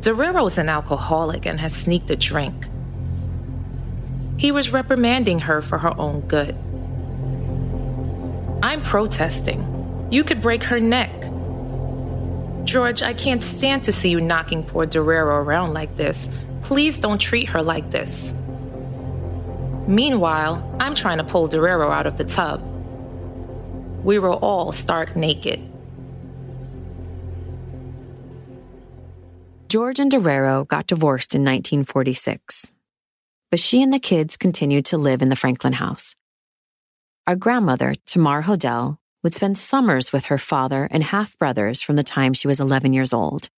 Dorero 0.00 0.46
is 0.46 0.58
an 0.58 0.68
alcoholic 0.68 1.46
and 1.46 1.58
has 1.60 1.74
sneaked 1.74 2.10
a 2.10 2.16
drink. 2.16 2.68
He 4.36 4.52
was 4.52 4.72
reprimanding 4.72 5.40
her 5.40 5.62
for 5.62 5.78
her 5.78 5.98
own 5.98 6.20
good. 6.22 6.54
I'm 8.62 8.82
protesting. 8.82 10.08
You 10.10 10.22
could 10.24 10.40
break 10.40 10.62
her 10.64 10.80
neck. 10.80 11.17
George, 12.68 13.02
I 13.02 13.14
can't 13.14 13.42
stand 13.42 13.84
to 13.84 13.92
see 13.92 14.10
you 14.10 14.20
knocking 14.20 14.62
poor 14.62 14.86
Dorero 14.86 15.42
around 15.42 15.72
like 15.72 15.96
this. 15.96 16.28
Please 16.62 16.98
don't 16.98 17.18
treat 17.18 17.48
her 17.48 17.62
like 17.62 17.90
this. 17.90 18.32
Meanwhile, 19.86 20.76
I'm 20.78 20.94
trying 20.94 21.18
to 21.18 21.24
pull 21.24 21.48
Dorero 21.48 21.90
out 21.90 22.06
of 22.06 22.18
the 22.18 22.24
tub. 22.24 22.60
We 24.04 24.18
were 24.18 24.34
all 24.34 24.72
stark 24.72 25.16
naked. 25.16 25.60
George 29.68 29.98
and 29.98 30.10
Dorero 30.12 30.66
got 30.66 30.86
divorced 30.86 31.34
in 31.34 31.42
1946 31.42 32.72
but 33.50 33.58
she 33.58 33.82
and 33.82 33.92
the 33.92 33.98
kids 33.98 34.36
continued 34.36 34.84
to 34.86 34.98
live 34.98 35.22
in 35.22 35.28
the 35.28 35.36
Franklin 35.36 35.74
house. 35.74 36.14
Our 37.26 37.36
grandmother, 37.36 37.94
Tamar 38.06 38.42
Hodel, 38.42 38.98
would 39.28 39.34
spend 39.34 39.58
summers 39.58 40.10
with 40.10 40.24
her 40.24 40.38
father 40.38 40.88
and 40.90 41.02
half 41.02 41.36
brothers 41.36 41.82
from 41.82 41.96
the 41.96 42.02
time 42.02 42.32
she 42.32 42.48
was 42.48 42.60
11 42.60 42.94
years 42.94 43.12
old. 43.12 43.50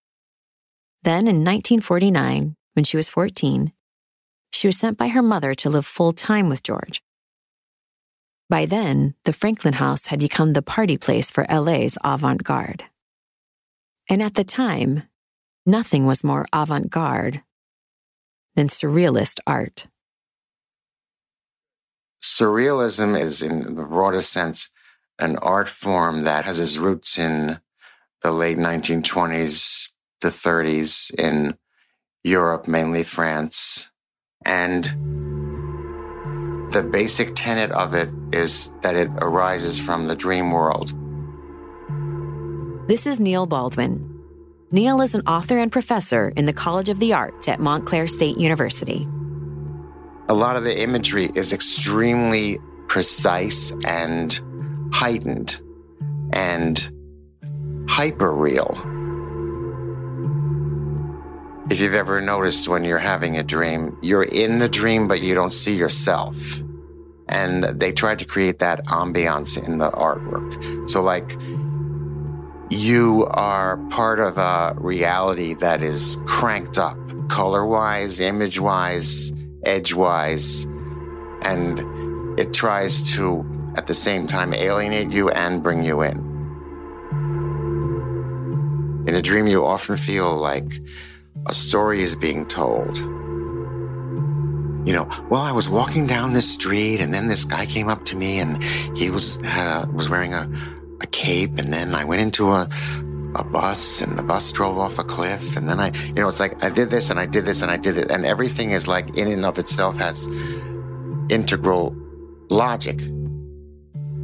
Then 1.04 1.28
in 1.28 1.44
1949, 1.44 2.56
when 2.72 2.84
she 2.84 2.96
was 2.96 3.08
14, 3.08 3.70
she 4.52 4.66
was 4.66 4.76
sent 4.76 4.98
by 4.98 5.06
her 5.06 5.22
mother 5.22 5.54
to 5.54 5.70
live 5.70 5.86
full 5.86 6.12
time 6.12 6.48
with 6.48 6.64
George. 6.64 7.00
By 8.48 8.66
then, 8.66 9.14
the 9.22 9.32
Franklin 9.32 9.74
house 9.74 10.06
had 10.06 10.18
become 10.18 10.54
the 10.54 10.60
party 10.76 10.98
place 10.98 11.30
for 11.30 11.46
LA's 11.48 11.96
avant 12.02 12.42
garde. 12.42 12.82
And 14.08 14.20
at 14.20 14.34
the 14.34 14.42
time, 14.42 15.04
nothing 15.64 16.04
was 16.04 16.24
more 16.24 16.48
avant 16.52 16.90
garde 16.90 17.44
than 18.56 18.66
surrealist 18.66 19.38
art. 19.46 19.86
Surrealism 22.20 23.16
is, 23.16 23.40
in 23.40 23.76
the 23.76 23.84
broadest 23.84 24.32
sense, 24.32 24.70
an 25.20 25.36
art 25.38 25.68
form 25.68 26.22
that 26.22 26.44
has 26.44 26.58
its 26.58 26.76
roots 26.76 27.18
in 27.18 27.60
the 28.22 28.32
late 28.32 28.58
1920s 28.58 29.88
to 30.20 30.28
30s 30.28 31.14
in 31.14 31.56
Europe, 32.24 32.68
mainly 32.68 33.02
France. 33.02 33.90
And 34.44 34.84
the 36.72 36.82
basic 36.82 37.32
tenet 37.34 37.70
of 37.72 37.94
it 37.94 38.10
is 38.32 38.72
that 38.82 38.94
it 38.94 39.10
arises 39.18 39.78
from 39.78 40.06
the 40.06 40.16
dream 40.16 40.50
world. 40.50 40.94
This 42.88 43.06
is 43.06 43.20
Neil 43.20 43.46
Baldwin, 43.46 44.10
Neil 44.72 45.00
is 45.00 45.16
an 45.16 45.22
author 45.26 45.58
and 45.58 45.72
professor 45.72 46.32
in 46.36 46.46
the 46.46 46.52
College 46.52 46.88
of 46.88 47.00
the 47.00 47.12
Arts 47.12 47.48
at 47.48 47.58
Montclair 47.58 48.06
State 48.06 48.38
University. 48.38 49.08
A 50.28 50.34
lot 50.34 50.54
of 50.54 50.62
the 50.62 50.80
imagery 50.80 51.28
is 51.34 51.52
extremely 51.52 52.56
precise 52.86 53.72
and 53.84 54.40
heightened 54.92 55.60
and 56.32 56.90
hyper 57.88 58.32
real. 58.32 58.70
If 61.70 61.80
you've 61.80 61.94
ever 61.94 62.20
noticed 62.20 62.68
when 62.68 62.84
you're 62.84 62.98
having 62.98 63.36
a 63.36 63.42
dream, 63.42 63.96
you're 64.02 64.24
in 64.24 64.58
the 64.58 64.68
dream, 64.68 65.06
but 65.06 65.20
you 65.20 65.34
don't 65.34 65.52
see 65.52 65.76
yourself. 65.76 66.36
And 67.28 67.62
they 67.64 67.92
tried 67.92 68.18
to 68.18 68.24
create 68.24 68.58
that 68.58 68.84
ambiance 68.86 69.56
in 69.56 69.78
the 69.78 69.90
artwork. 69.92 70.88
So, 70.88 71.00
like, 71.00 71.36
you 72.70 73.26
are 73.30 73.76
part 73.90 74.18
of 74.18 74.36
a 74.38 74.74
reality 74.76 75.54
that 75.54 75.82
is 75.82 76.16
cranked 76.26 76.78
up 76.78 76.96
color 77.28 77.64
wise, 77.64 78.18
image 78.18 78.58
wise, 78.58 79.32
edge 79.64 79.94
wise, 79.94 80.64
and 81.42 81.78
it 82.38 82.52
tries 82.52 83.12
to 83.12 83.44
at 83.80 83.86
the 83.86 83.94
same 83.94 84.26
time 84.26 84.52
alienate 84.52 85.10
you 85.10 85.30
and 85.30 85.62
bring 85.62 85.82
you 85.82 86.02
in. 86.02 86.18
In 89.08 89.14
a 89.14 89.22
dream, 89.22 89.46
you 89.46 89.64
often 89.64 89.96
feel 89.96 90.36
like 90.36 90.70
a 91.46 91.54
story 91.54 92.02
is 92.02 92.14
being 92.14 92.44
told. 92.44 92.98
You 94.86 94.92
know, 94.92 95.08
well, 95.30 95.40
I 95.40 95.52
was 95.52 95.66
walking 95.70 96.06
down 96.06 96.34
this 96.34 96.52
street, 96.52 97.00
and 97.00 97.14
then 97.14 97.28
this 97.28 97.46
guy 97.46 97.64
came 97.64 97.88
up 97.88 98.04
to 98.04 98.16
me, 98.16 98.38
and 98.38 98.62
he 98.94 99.10
was 99.10 99.36
had 99.36 99.66
a, 99.66 99.90
was 99.90 100.10
wearing 100.10 100.34
a, 100.34 100.46
a 101.00 101.06
cape, 101.06 101.58
and 101.58 101.72
then 101.72 101.94
I 101.94 102.04
went 102.04 102.20
into 102.20 102.50
a 102.50 102.68
a 103.34 103.44
bus, 103.44 104.02
and 104.02 104.18
the 104.18 104.22
bus 104.22 104.52
drove 104.52 104.76
off 104.76 104.98
a 104.98 105.04
cliff, 105.04 105.56
and 105.56 105.70
then 105.70 105.80
I, 105.80 105.92
you 106.08 106.20
know, 106.20 106.28
it's 106.28 106.40
like 106.40 106.62
I 106.62 106.68
did 106.68 106.90
this, 106.90 107.08
and 107.08 107.18
I 107.18 107.24
did 107.24 107.46
this, 107.46 107.62
and 107.62 107.70
I 107.70 107.78
did 107.78 107.96
it, 107.96 108.10
and 108.10 108.26
everything 108.26 108.72
is 108.72 108.86
like 108.86 109.16
in 109.16 109.26
and 109.32 109.46
of 109.46 109.58
itself 109.58 109.96
has 109.96 110.28
integral 111.30 111.96
logic. 112.50 113.00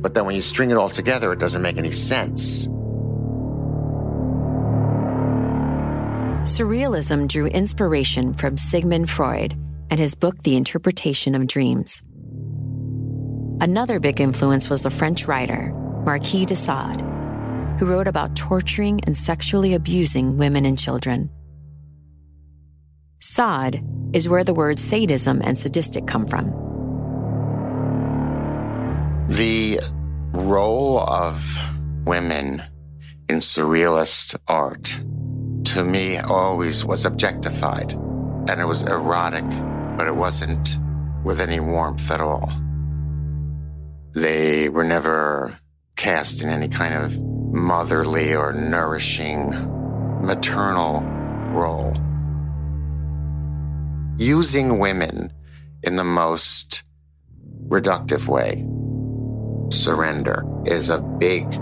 But 0.02 0.14
then 0.14 0.26
when 0.26 0.34
you 0.34 0.42
string 0.42 0.70
it 0.70 0.76
all 0.76 0.90
together, 0.90 1.32
it 1.32 1.38
doesn't 1.38 1.62
make 1.62 1.78
any 1.78 1.92
sense. 1.92 2.68
Surrealism 6.46 7.26
drew 7.26 7.46
inspiration 7.46 8.32
from 8.32 8.56
Sigmund 8.56 9.10
Freud 9.10 9.54
and 9.90 9.98
his 9.98 10.14
book, 10.14 10.42
The 10.42 10.56
Interpretation 10.56 11.34
of 11.34 11.46
Dreams. 11.46 12.02
Another 13.60 13.98
big 13.98 14.20
influence 14.20 14.68
was 14.70 14.82
the 14.82 14.90
French 14.90 15.26
writer, 15.26 15.72
Marquis 16.04 16.44
de 16.44 16.54
Sade, 16.54 17.00
who 17.78 17.86
wrote 17.86 18.06
about 18.06 18.36
torturing 18.36 19.00
and 19.06 19.16
sexually 19.16 19.74
abusing 19.74 20.38
women 20.38 20.64
and 20.66 20.78
children. 20.78 21.30
Sade 23.18 23.82
is 24.12 24.28
where 24.28 24.44
the 24.44 24.54
words 24.54 24.82
sadism 24.82 25.40
and 25.42 25.58
sadistic 25.58 26.06
come 26.06 26.26
from. 26.26 26.65
The 29.28 29.80
role 30.32 31.00
of 31.00 31.44
women 32.04 32.62
in 33.28 33.38
surrealist 33.38 34.36
art 34.46 35.00
to 35.64 35.82
me 35.82 36.18
always 36.18 36.84
was 36.84 37.04
objectified 37.04 37.92
and 38.48 38.60
it 38.60 38.64
was 38.64 38.84
erotic, 38.84 39.44
but 39.98 40.06
it 40.06 40.14
wasn't 40.14 40.78
with 41.24 41.40
any 41.40 41.58
warmth 41.58 42.08
at 42.08 42.20
all. 42.20 42.52
They 44.12 44.68
were 44.68 44.84
never 44.84 45.58
cast 45.96 46.42
in 46.44 46.48
any 46.48 46.68
kind 46.68 46.94
of 46.94 47.20
motherly 47.20 48.36
or 48.36 48.52
nourishing 48.52 49.50
maternal 50.22 51.02
role. 51.52 51.94
Using 54.18 54.78
women 54.78 55.32
in 55.82 55.96
the 55.96 56.04
most 56.04 56.84
reductive 57.68 58.28
way, 58.28 58.64
surrender, 59.70 60.44
is 60.64 60.90
a 60.90 61.00
big 61.00 61.54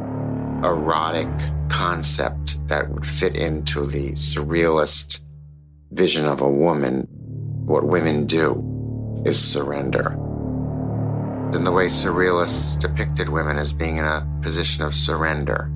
erotic 0.63 1.29
concept 1.69 2.67
that 2.69 2.89
would 2.91 3.07
fit 3.07 3.37
into 3.37 3.87
the 3.87 4.13
surrealist 4.13 5.21
vision 5.93 6.27
of 6.27 6.41
a 6.41 6.49
woman. 6.49 7.07
What 7.67 7.85
women 7.85 8.27
do 8.27 9.23
is 9.25 9.41
surrender. 9.41 10.13
In 11.55 11.65
the 11.65 11.73
way 11.73 11.87
surrealists 11.87 12.79
depicted 12.79 13.29
women 13.29 13.59
as 13.59 13.73
being 13.73 13.97
in 13.97 14.05
a 14.05 14.27
position 14.43 14.85
of 14.85 14.95
surrender, 14.95 15.71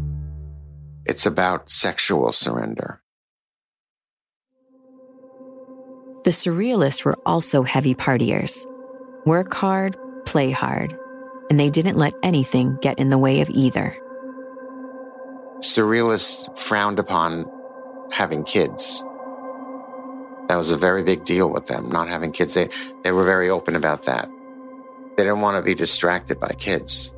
it's 1.06 1.24
about 1.24 1.70
sexual 1.70 2.32
surrender. 2.32 3.00
The 6.24 6.30
surrealists 6.30 7.04
were 7.04 7.16
also 7.24 7.62
heavy 7.62 7.94
partiers. 7.94 8.66
Work 9.24 9.54
hard, 9.54 9.96
play 10.26 10.50
hard, 10.50 10.98
and 11.50 11.58
they 11.58 11.70
didn't 11.70 11.96
let 11.96 12.14
anything 12.22 12.76
get 12.80 12.98
in 12.98 13.08
the 13.08 13.18
way 13.18 13.40
of 13.40 13.50
either 13.50 13.96
surrealists 15.60 16.56
frowned 16.56 16.98
upon 16.98 17.50
having 18.12 18.44
kids. 18.44 19.04
That 20.48 20.56
was 20.56 20.70
a 20.70 20.78
very 20.78 21.02
big 21.02 21.24
deal 21.24 21.50
with 21.50 21.66
them, 21.66 21.90
not 21.90 22.08
having 22.08 22.32
kids. 22.32 22.54
They, 22.54 22.68
they 23.02 23.12
were 23.12 23.24
very 23.24 23.50
open 23.50 23.76
about 23.76 24.04
that. 24.04 24.30
They 25.16 25.24
didn't 25.24 25.40
want 25.40 25.56
to 25.56 25.62
be 25.62 25.74
distracted 25.74 26.40
by 26.40 26.52
kids. 26.58 27.12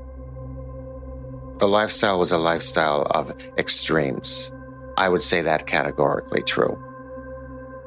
The 1.58 1.68
lifestyle 1.68 2.18
was 2.18 2.32
a 2.32 2.38
lifestyle 2.38 3.06
of 3.10 3.32
extremes. 3.58 4.52
I 4.96 5.08
would 5.08 5.22
say 5.22 5.42
that 5.42 5.66
categorically 5.66 6.42
true. 6.42 6.82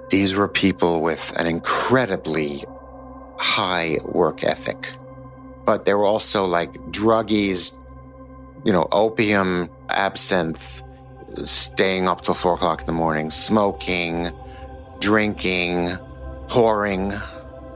These 0.10 0.36
were 0.36 0.48
people 0.48 1.02
with 1.02 1.36
an 1.38 1.48
incredibly 1.48 2.64
high 3.38 3.98
work 4.06 4.44
ethic, 4.44 4.92
but 5.66 5.86
they 5.86 5.94
were 5.94 6.06
also 6.06 6.46
like 6.46 6.74
druggies, 6.92 7.76
you 8.64 8.72
know, 8.72 8.88
opium, 8.92 9.70
absinthe, 9.90 10.84
staying 11.46 12.08
up 12.08 12.22
till 12.22 12.34
four 12.34 12.54
o'clock 12.54 12.82
in 12.82 12.86
the 12.86 12.94
morning, 12.94 13.32
smoking, 13.32 14.32
drinking, 15.00 15.90
whoring, 16.48 17.22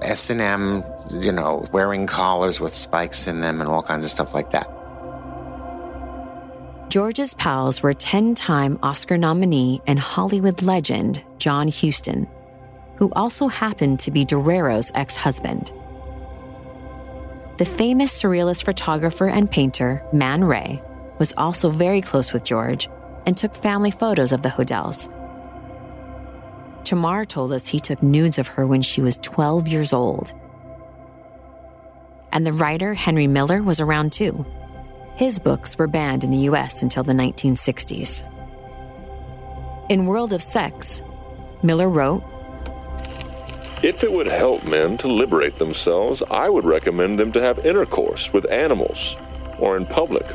S 0.01 0.29
and 0.29 0.41
M, 0.41 0.83
you 1.11 1.31
know, 1.31 1.65
wearing 1.71 2.07
collars 2.07 2.59
with 2.59 2.73
spikes 2.73 3.27
in 3.27 3.41
them, 3.41 3.61
and 3.61 3.69
all 3.69 3.81
kinds 3.81 4.05
of 4.05 4.11
stuff 4.11 4.33
like 4.33 4.51
that. 4.51 4.69
George's 6.89 7.33
pals 7.33 7.83
were 7.83 7.93
10 7.93 8.33
time 8.33 8.79
Oscar 8.81 9.17
nominee 9.17 9.81
and 9.87 9.99
Hollywood 9.99 10.63
legend 10.63 11.21
John 11.37 11.67
Huston, 11.67 12.27
who 12.95 13.11
also 13.13 13.47
happened 13.47 13.99
to 13.99 14.11
be 14.11 14.23
Dorero's 14.23 14.91
ex 14.95 15.15
husband. 15.15 15.73
The 17.57 17.65
famous 17.65 18.21
surrealist 18.21 18.65
photographer 18.65 19.27
and 19.27 19.49
painter 19.49 20.03
Man 20.13 20.43
Ray 20.43 20.79
was 21.17 21.33
also 21.35 21.71
very 21.71 22.01
close 22.01 22.31
with 22.31 22.43
George 22.43 22.87
and 23.25 23.35
took 23.35 23.55
family 23.55 23.89
photos 23.89 24.31
of 24.31 24.41
the 24.41 24.49
Hodels. 24.49 25.11
Tamar 26.83 27.25
told 27.25 27.51
us 27.51 27.65
he 27.65 27.79
took 27.79 28.03
nudes 28.03 28.37
of 28.37 28.47
her 28.47 28.67
when 28.67 28.83
she 28.83 29.01
was 29.01 29.17
12 29.17 29.67
years 29.67 29.91
old. 29.91 30.33
And 32.31 32.45
the 32.45 32.53
writer 32.53 32.93
Henry 32.93 33.25
Miller 33.25 33.63
was 33.63 33.81
around 33.81 34.11
too. 34.11 34.45
His 35.15 35.39
books 35.39 35.79
were 35.79 35.87
banned 35.87 36.23
in 36.23 36.29
the 36.29 36.49
US 36.49 36.83
until 36.83 37.03
the 37.03 37.13
1960s. 37.13 38.23
In 39.89 40.05
World 40.05 40.31
of 40.31 40.43
Sex, 40.43 41.01
Miller 41.63 41.89
wrote 41.89 42.23
If 43.83 44.03
it 44.03 44.11
would 44.11 44.25
help 44.25 44.63
men 44.63 44.97
to 44.97 45.07
liberate 45.07 45.57
themselves, 45.57 46.23
I 46.31 46.49
would 46.49 46.65
recommend 46.65 47.19
them 47.19 47.31
to 47.33 47.41
have 47.41 47.63
intercourse 47.63 48.33
with 48.33 48.51
animals 48.51 49.17
or 49.59 49.77
in 49.77 49.85
public 49.85 50.25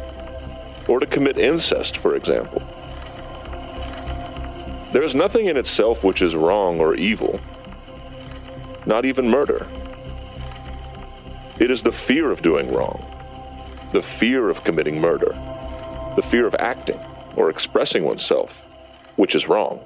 or 0.87 1.01
to 1.01 1.07
commit 1.07 1.39
incest, 1.39 1.97
for 1.97 2.15
example. 2.15 2.63
There 4.93 5.03
is 5.03 5.17
nothing 5.17 5.47
in 5.47 5.57
itself 5.57 6.05
which 6.05 6.23
is 6.23 6.37
wrong 6.37 6.79
or 6.79 6.95
evil, 6.95 7.41
not 8.87 9.05
even 9.05 9.29
murder. 9.29 9.67
It 11.59 11.71
is 11.71 11.83
the 11.83 11.91
fear 11.91 12.31
of 12.31 12.43
doing 12.43 12.73
wrong, 12.73 13.05
the 13.93 14.03
fear 14.03 14.51
of 14.51 14.63
committing 14.63 15.01
murder, 15.01 15.33
the 16.15 16.23
fear 16.23 16.47
of 16.47 16.55
acting 16.61 17.01
or 17.35 17.51
expressing 17.51 18.05
oneself, 18.05 18.65
which 19.17 19.35
is 19.35 19.49
wrong. 19.49 19.81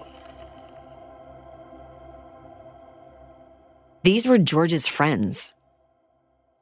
These 4.06 4.28
were 4.28 4.38
George's 4.38 4.86
friends, 4.86 5.50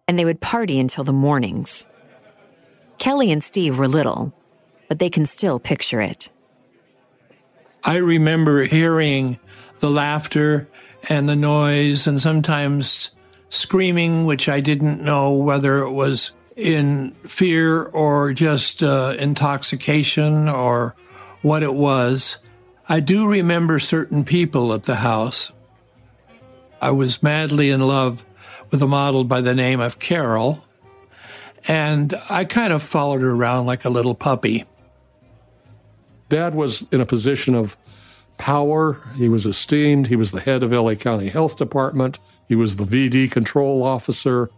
and 0.09 0.19
they 0.19 0.25
would 0.25 0.41
party 0.41 0.81
until 0.81 1.05
the 1.05 1.13
mornings. 1.13 1.87
Kelly 2.97 3.31
and 3.31 3.45
Steve 3.45 3.77
were 3.77 3.87
little, 3.87 4.33
but 4.89 4.99
they 4.99 5.11
can 5.11 5.27
still 5.27 5.61
picture 5.61 6.01
it. 6.01 6.31
I 7.85 7.99
remember 7.99 8.65
hearing 8.65 9.39
the 9.81 9.91
laughter 9.91 10.71
and 11.11 11.29
the 11.29 11.37
noise 11.37 12.07
and 12.07 12.19
sometimes 12.19 13.11
screaming, 13.51 14.25
which 14.25 14.49
I 14.49 14.61
didn't 14.61 15.03
know 15.03 15.35
whether 15.35 15.81
it 15.81 15.93
was 15.93 16.33
in 16.57 17.11
fear 17.25 17.83
or 17.83 18.33
just 18.33 18.83
uh, 18.83 19.17
intoxication 19.21 20.49
or 20.49 20.97
what 21.43 21.63
it 21.63 21.75
was. 21.75 22.39
I 22.89 23.01
do 23.01 23.29
remember 23.29 23.81
certain 23.81 24.25
people 24.25 24.73
at 24.73 24.85
the 24.85 24.95
house. 24.95 25.53
I 26.85 26.91
was 26.91 27.23
madly 27.23 27.71
in 27.71 27.81
love 27.81 28.27
with 28.71 28.83
a 28.83 28.87
model 28.87 29.25
by 29.25 29.41
the 29.41 29.55
name 29.55 29.81
of 29.81 29.99
Carol, 29.99 30.63
and 31.67 32.13
I 32.29 32.45
kind 32.45 32.75
of 32.75 32.83
followed 32.83 33.23
her 33.23 33.31
around 33.31 33.65
like 33.65 33.87
a 33.87 33.89
little 33.89 34.15
puppy. 34.15 34.67
Dad 36.29 36.55
was 36.55 36.87
in 36.93 37.01
a 37.01 37.07
position 37.07 37.55
of 37.55 37.79
power. 38.37 39.01
He 39.17 39.31
was 39.31 39.47
esteemed. 39.47 40.09
He 40.09 40.17
was 40.17 40.31
the 40.31 40.43
head 40.43 40.63
of 40.63 40.73
LA 40.73 40.95
County 40.95 41.31
Health 41.31 41.57
Department. 41.57 42.19
He 42.49 42.55
was 42.55 42.77
the 42.77 42.85
VD 42.85 43.31
control 43.31 43.83
officer. 43.83 44.51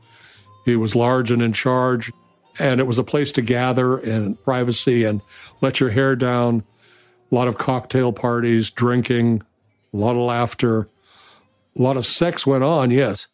He 0.65 0.75
was 0.75 0.97
large 0.97 1.31
and 1.31 1.41
in 1.41 1.53
charge. 1.53 2.11
And 2.59 2.81
it 2.81 2.89
was 2.89 2.99
a 2.99 3.05
place 3.05 3.31
to 3.33 3.41
gather 3.41 3.99
in 3.99 4.35
privacy 4.35 5.05
and 5.05 5.21
let 5.61 5.79
your 5.79 5.91
hair 5.91 6.17
down 6.17 6.65
a 7.31 7.35
lot 7.37 7.47
of 7.47 7.57
cocktail 7.57 8.13
parties, 8.13 8.69
drinking, 8.73 9.45
a 9.95 9.97
lot 9.97 10.17
of 10.17 10.23
laughter, 10.23 10.89
a 11.79 11.83
lot 11.83 11.97
of 11.97 12.07
sex 12.07 12.47
went 12.47 12.65
on, 12.65 12.91
yes, 12.91 13.29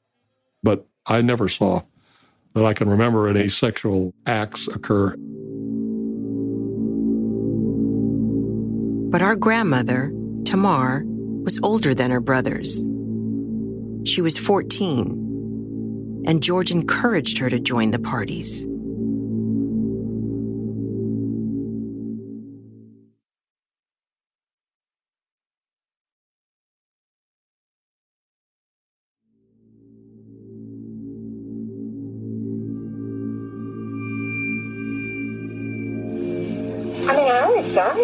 but 0.63 0.87
I 1.07 1.23
never 1.23 1.49
saw 1.49 1.83
that 2.55 2.65
I 2.65 2.75
can 2.75 2.89
remember 2.89 3.29
any 3.29 3.49
sexual 3.49 4.15
acts 4.27 4.69
occur. 4.69 5.15
But 9.11 9.23
our 9.23 9.37
grandmother, 9.37 10.13
Tamar, 10.45 11.05
was 11.45 11.59
older 11.63 11.95
than 11.95 12.11
her 12.11 12.21
brothers. 12.21 12.83
She 14.09 14.21
was 14.21 14.37
14, 14.39 16.25
and 16.27 16.43
George 16.43 16.71
encouraged 16.71 17.39
her 17.39 17.51
to 17.51 17.59
join 17.59 17.91
the 17.91 17.99
parties. 17.99 18.67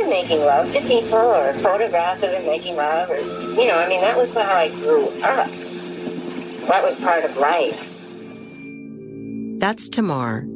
Making 0.09 0.41
love 0.41 0.73
to 0.73 0.81
people 0.83 1.19
or 1.19 1.53
photographs 1.55 2.23
of 2.23 2.31
him 2.31 2.47
making 2.47 2.77
love 2.77 3.11
or, 3.11 3.19
you 3.19 3.67
know, 3.67 3.79
I 3.79 3.89
mean, 3.89 4.01
that 4.01 4.17
was 4.17 4.33
how 4.35 4.55
I 4.55 4.69
grew 4.69 5.09
up. 5.23 5.51
That 6.69 6.83
was 6.85 6.97
part 6.97 7.25
of 7.25 7.37
life. 7.37 7.85
That's 9.59 9.89
Tamar. 9.89 10.47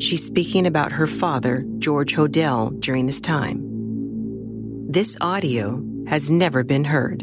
She's 0.00 0.24
speaking 0.24 0.66
about 0.66 0.92
her 0.92 1.06
father, 1.06 1.64
George 1.78 2.14
Hodel, 2.14 2.78
during 2.80 3.06
this 3.06 3.20
time. 3.20 3.62
This 4.88 5.16
audio 5.20 5.82
has 6.06 6.30
never 6.30 6.64
been 6.64 6.84
heard. 6.84 7.22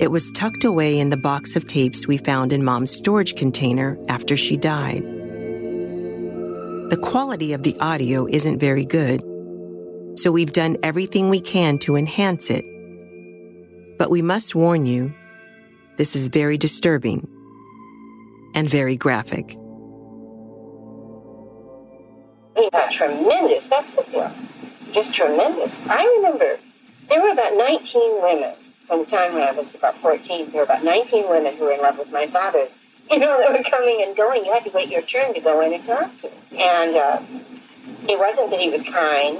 It 0.00 0.10
was 0.10 0.30
tucked 0.32 0.64
away 0.64 0.98
in 0.98 1.10
the 1.10 1.16
box 1.16 1.56
of 1.56 1.64
tapes 1.64 2.06
we 2.06 2.18
found 2.18 2.52
in 2.52 2.64
Mom's 2.64 2.90
storage 2.92 3.34
container 3.34 3.98
after 4.08 4.36
she 4.36 4.56
died. 4.56 5.02
The 6.90 6.98
quality 7.02 7.52
of 7.52 7.64
the 7.64 7.76
audio 7.80 8.26
isn't 8.28 8.60
very 8.60 8.84
good, 8.84 9.22
so 10.18 10.32
we've 10.32 10.52
done 10.52 10.76
everything 10.82 11.28
we 11.28 11.40
can 11.40 11.78
to 11.78 11.96
enhance 11.96 12.50
it. 12.50 12.64
But 13.98 14.10
we 14.10 14.22
must 14.22 14.54
warn 14.54 14.86
you 14.86 15.14
this 15.96 16.14
is 16.14 16.28
very 16.28 16.56
disturbing 16.56 17.26
and 18.54 18.68
very 18.68 18.96
graphic. 18.96 19.50
He 22.56 22.68
had 22.72 22.90
tremendous 22.90 23.64
sex 23.64 23.96
appeal. 23.96 24.32
Just 24.92 25.14
tremendous. 25.14 25.78
I 25.88 26.04
remember 26.16 26.58
there 27.08 27.22
were 27.22 27.30
about 27.30 27.56
19 27.56 28.22
women 28.22 28.54
from 28.86 29.00
the 29.00 29.06
time 29.06 29.34
when 29.34 29.42
I 29.42 29.52
was 29.52 29.74
about 29.74 29.96
14. 29.98 30.50
There 30.50 30.60
were 30.60 30.64
about 30.64 30.82
19 30.82 31.28
women 31.28 31.54
who 31.54 31.64
were 31.64 31.72
in 31.72 31.80
love 31.80 31.98
with 31.98 32.10
my 32.10 32.26
father. 32.26 32.66
You 33.10 33.18
know, 33.18 33.38
they 33.38 33.56
were 33.56 33.64
coming 33.64 34.02
and 34.02 34.16
going. 34.16 34.44
You 34.44 34.52
had 34.52 34.64
to 34.64 34.70
wait 34.70 34.88
your 34.88 35.02
turn 35.02 35.34
to 35.34 35.40
go 35.40 35.60
in 35.60 35.72
and 35.72 35.84
talk 35.84 36.20
to 36.20 36.28
him. 36.28 36.58
And 36.58 36.96
uh, 36.96 37.22
it 38.08 38.18
wasn't 38.18 38.50
that 38.50 38.60
he 38.60 38.70
was 38.70 38.82
kind 38.82 39.38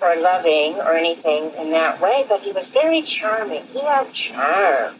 or 0.00 0.16
loving 0.16 0.74
or 0.76 0.92
anything 0.92 1.52
in 1.54 1.70
that 1.70 2.00
way, 2.00 2.24
but 2.28 2.40
he 2.40 2.52
was 2.52 2.68
very 2.68 3.02
charming. 3.02 3.64
He 3.72 3.80
had 3.80 4.12
charm. 4.12 4.96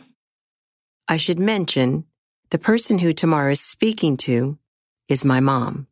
I 1.09 1.16
should 1.16 1.38
mention 1.38 2.04
the 2.50 2.59
person 2.59 2.98
who 2.98 3.12
Tamar 3.12 3.50
is 3.50 3.61
speaking 3.61 4.16
to 4.18 4.59
is 5.09 5.24
my 5.24 5.40
mom. 5.40 5.87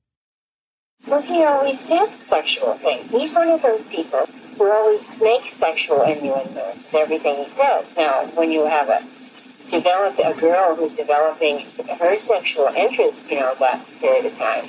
Well, 1.07 1.23
he 1.23 1.45
always 1.45 1.81
said 1.81 2.07
sexual 2.29 2.75
things. 2.75 3.11
He's 3.11 3.33
one 3.33 3.49
of 3.49 3.63
those 3.63 3.83
people 3.83 4.27
who 4.57 4.71
always 4.71 5.07
makes 5.21 5.55
sexual 5.55 6.03
innuendos 6.03 6.77
with 6.77 6.95
everything 6.95 7.45
he 7.45 7.51
says. 7.51 7.87
Now, 7.97 8.27
when 8.35 8.51
you 8.51 8.65
have 8.67 8.89
a 8.89 9.05
develop 9.71 10.19
a 10.19 10.39
girl 10.39 10.77
who's 10.77 10.93
developing 10.93 11.67
her 11.99 12.19
sexual 12.19 12.69
interest, 12.69 13.19
you 13.31 13.41
know, 13.41 13.55
that 13.59 13.87
period 14.01 14.27
of 14.27 14.39
time, 14.39 14.67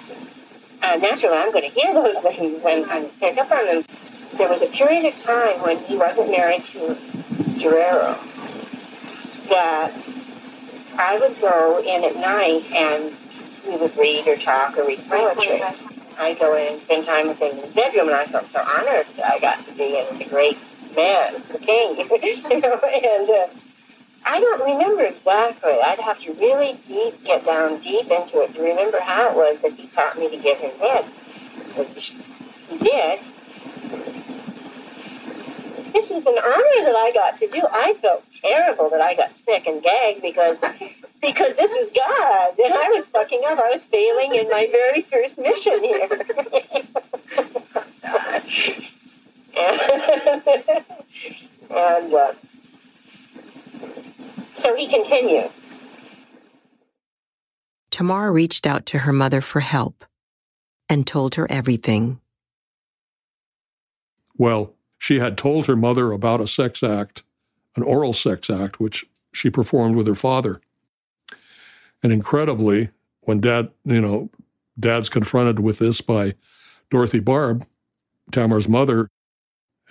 uh, 0.82 0.96
naturally 0.98 1.38
I'm 1.38 1.52
going 1.52 1.70
to 1.72 1.80
hear 1.80 1.94
those 1.94 2.18
things 2.24 2.64
and, 2.66 2.86
and 2.90 3.20
pick 3.20 3.38
up 3.38 3.52
on 3.52 3.66
them. 3.66 3.84
There 4.38 4.50
was 4.50 4.62
a 4.62 4.68
period 4.68 5.06
of 5.06 5.22
time 5.22 5.62
when 5.62 5.78
he 5.86 5.98
wasn't 5.98 6.32
married 6.32 6.66
to 6.66 6.96
Dorero 7.60 8.18
that 9.50 9.94
I 10.98 11.18
would 11.20 11.40
go 11.40 11.80
in 11.80 12.04
at 12.04 12.16
night 12.16 12.70
and 12.72 13.16
we 13.68 13.78
would 13.78 13.96
read 13.98 14.28
or 14.28 14.38
talk 14.38 14.78
or 14.78 14.88
read 14.88 15.00
poetry. 15.08 15.62
I'd 16.18 16.40
go 16.40 16.56
in 16.56 16.74
and 16.74 16.82
spend 16.82 17.06
time 17.06 17.28
with 17.28 17.42
him 17.42 17.58
in 17.58 17.64
his 17.64 17.74
bedroom, 17.74 18.08
and 18.08 18.16
I 18.16 18.26
felt 18.26 18.48
so 18.48 18.60
honored 18.60 19.06
that 19.18 19.34
I 19.34 19.40
got 19.40 19.66
to 19.66 19.74
be 19.74 19.98
in 19.98 20.18
the 20.18 20.26
great 20.26 20.58
man, 20.96 21.42
the 21.52 21.60
king, 21.60 21.98
you 22.00 22.60
know, 22.62 22.80
and 22.80 23.30
uh, 23.30 23.48
I 24.26 24.40
don't 24.40 24.64
remember 24.64 25.04
exactly. 25.04 25.72
I'd 25.72 26.00
have 26.00 26.20
to 26.22 26.34
really 26.34 26.78
deep 26.88 27.24
get 27.24 27.46
down 27.46 27.80
deep 27.80 28.10
into 28.10 28.42
it 28.42 28.54
to 28.56 28.62
remember 28.62 29.00
how 29.00 29.30
it 29.30 29.36
was 29.36 29.62
that 29.62 29.74
he 29.74 29.88
taught 29.88 30.18
me 30.18 30.30
to 30.30 30.38
give 30.38 30.58
him 30.58 30.72
head. 30.80 31.06
Which 31.76 32.16
he 32.70 32.78
did. 32.78 33.20
This 35.96 36.10
was 36.10 36.26
an 36.26 36.38
honor 36.38 36.84
that 36.84 36.94
I 36.94 37.12
got 37.14 37.38
to 37.38 37.48
do. 37.48 37.62
I 37.72 37.94
felt 38.02 38.26
terrible 38.42 38.90
that 38.90 39.00
I 39.00 39.16
got 39.16 39.34
sick 39.34 39.66
and 39.66 39.82
gagged 39.82 40.22
because 40.22 40.58
because 41.22 41.56
this 41.56 41.72
was 41.72 41.90
God 41.96 42.60
and 42.60 42.74
I 42.74 42.90
was 42.90 43.06
fucking 43.06 43.44
up. 43.48 43.58
I 43.58 43.70
was 43.70 43.86
failing 43.86 44.36
in 44.36 44.50
my 44.50 44.68
very 44.70 45.04
first 45.04 45.38
mission 45.38 45.82
here. 45.82 46.10
and 51.70 52.14
uh, 52.14 52.34
so 54.54 54.76
he 54.76 54.90
continued. 54.90 55.50
Tamar 57.90 58.34
reached 58.34 58.68
out 58.68 58.86
to 58.88 59.00
her 59.00 59.14
mother 59.14 59.40
for 59.40 59.62
help 59.62 60.04
and 60.90 61.08
told 61.08 61.36
her 61.36 61.50
everything. 61.50 62.20
Well, 64.38 64.74
she 65.06 65.20
had 65.20 65.38
told 65.38 65.68
her 65.68 65.76
mother 65.76 66.12
about 66.12 66.42
a 66.42 66.48
sex 66.48 66.82
act, 66.82 67.22
an 67.76 67.84
oral 67.84 68.12
sex 68.12 68.50
act, 68.50 68.80
which 68.80 69.06
she 69.32 69.52
performed 69.52 69.96
with 69.96 70.08
her 70.08 70.16
father. 70.16 70.60
And 72.02 72.12
incredibly, 72.12 72.90
when 73.22 73.40
dad, 73.40 73.70
you 73.84 74.02
know, 74.02 74.32
dad's 74.80 75.10
confronted 75.10 75.60
with 75.60 75.78
this 75.78 76.02
by 76.02 76.34
Dorothy 76.90 77.20
Barb, 77.20 77.68
Tamar's 78.32 78.68
mother, 78.68 79.12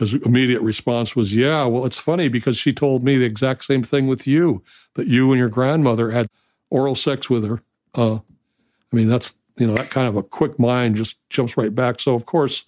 his 0.01 0.15
immediate 0.15 0.63
response 0.63 1.15
was, 1.15 1.33
Yeah, 1.33 1.65
well, 1.67 1.87
it's 1.87 1.97
funny 1.97 2.27
because 2.27 2.57
she 2.57 2.73
told 2.73 3.05
me 3.05 3.17
the 3.17 3.25
exact 3.25 3.63
same 3.63 3.85
thing 3.85 4.09
with 4.09 4.27
you, 4.27 4.65
that 4.95 5.07
you 5.07 5.31
and 5.31 5.39
your 5.39 5.49
grandmother 5.49 6.11
had 6.11 6.27
oral 6.71 6.97
sex 6.97 7.31
with 7.31 7.45
her. 7.45 7.63
Uh, 7.95 8.17
I 8.17 8.97
mean, 8.97 9.07
that's, 9.07 9.37
you 9.59 9.69
know, 9.69 9.75
that 9.75 9.91
kind 9.91 10.09
of 10.09 10.17
a 10.17 10.25
quick 10.25 10.59
mind 10.59 10.97
just 10.97 11.19
jumps 11.31 11.57
right 11.57 11.73
back. 11.73 12.01
So, 12.01 12.17
of 12.17 12.27
course, 12.27 12.65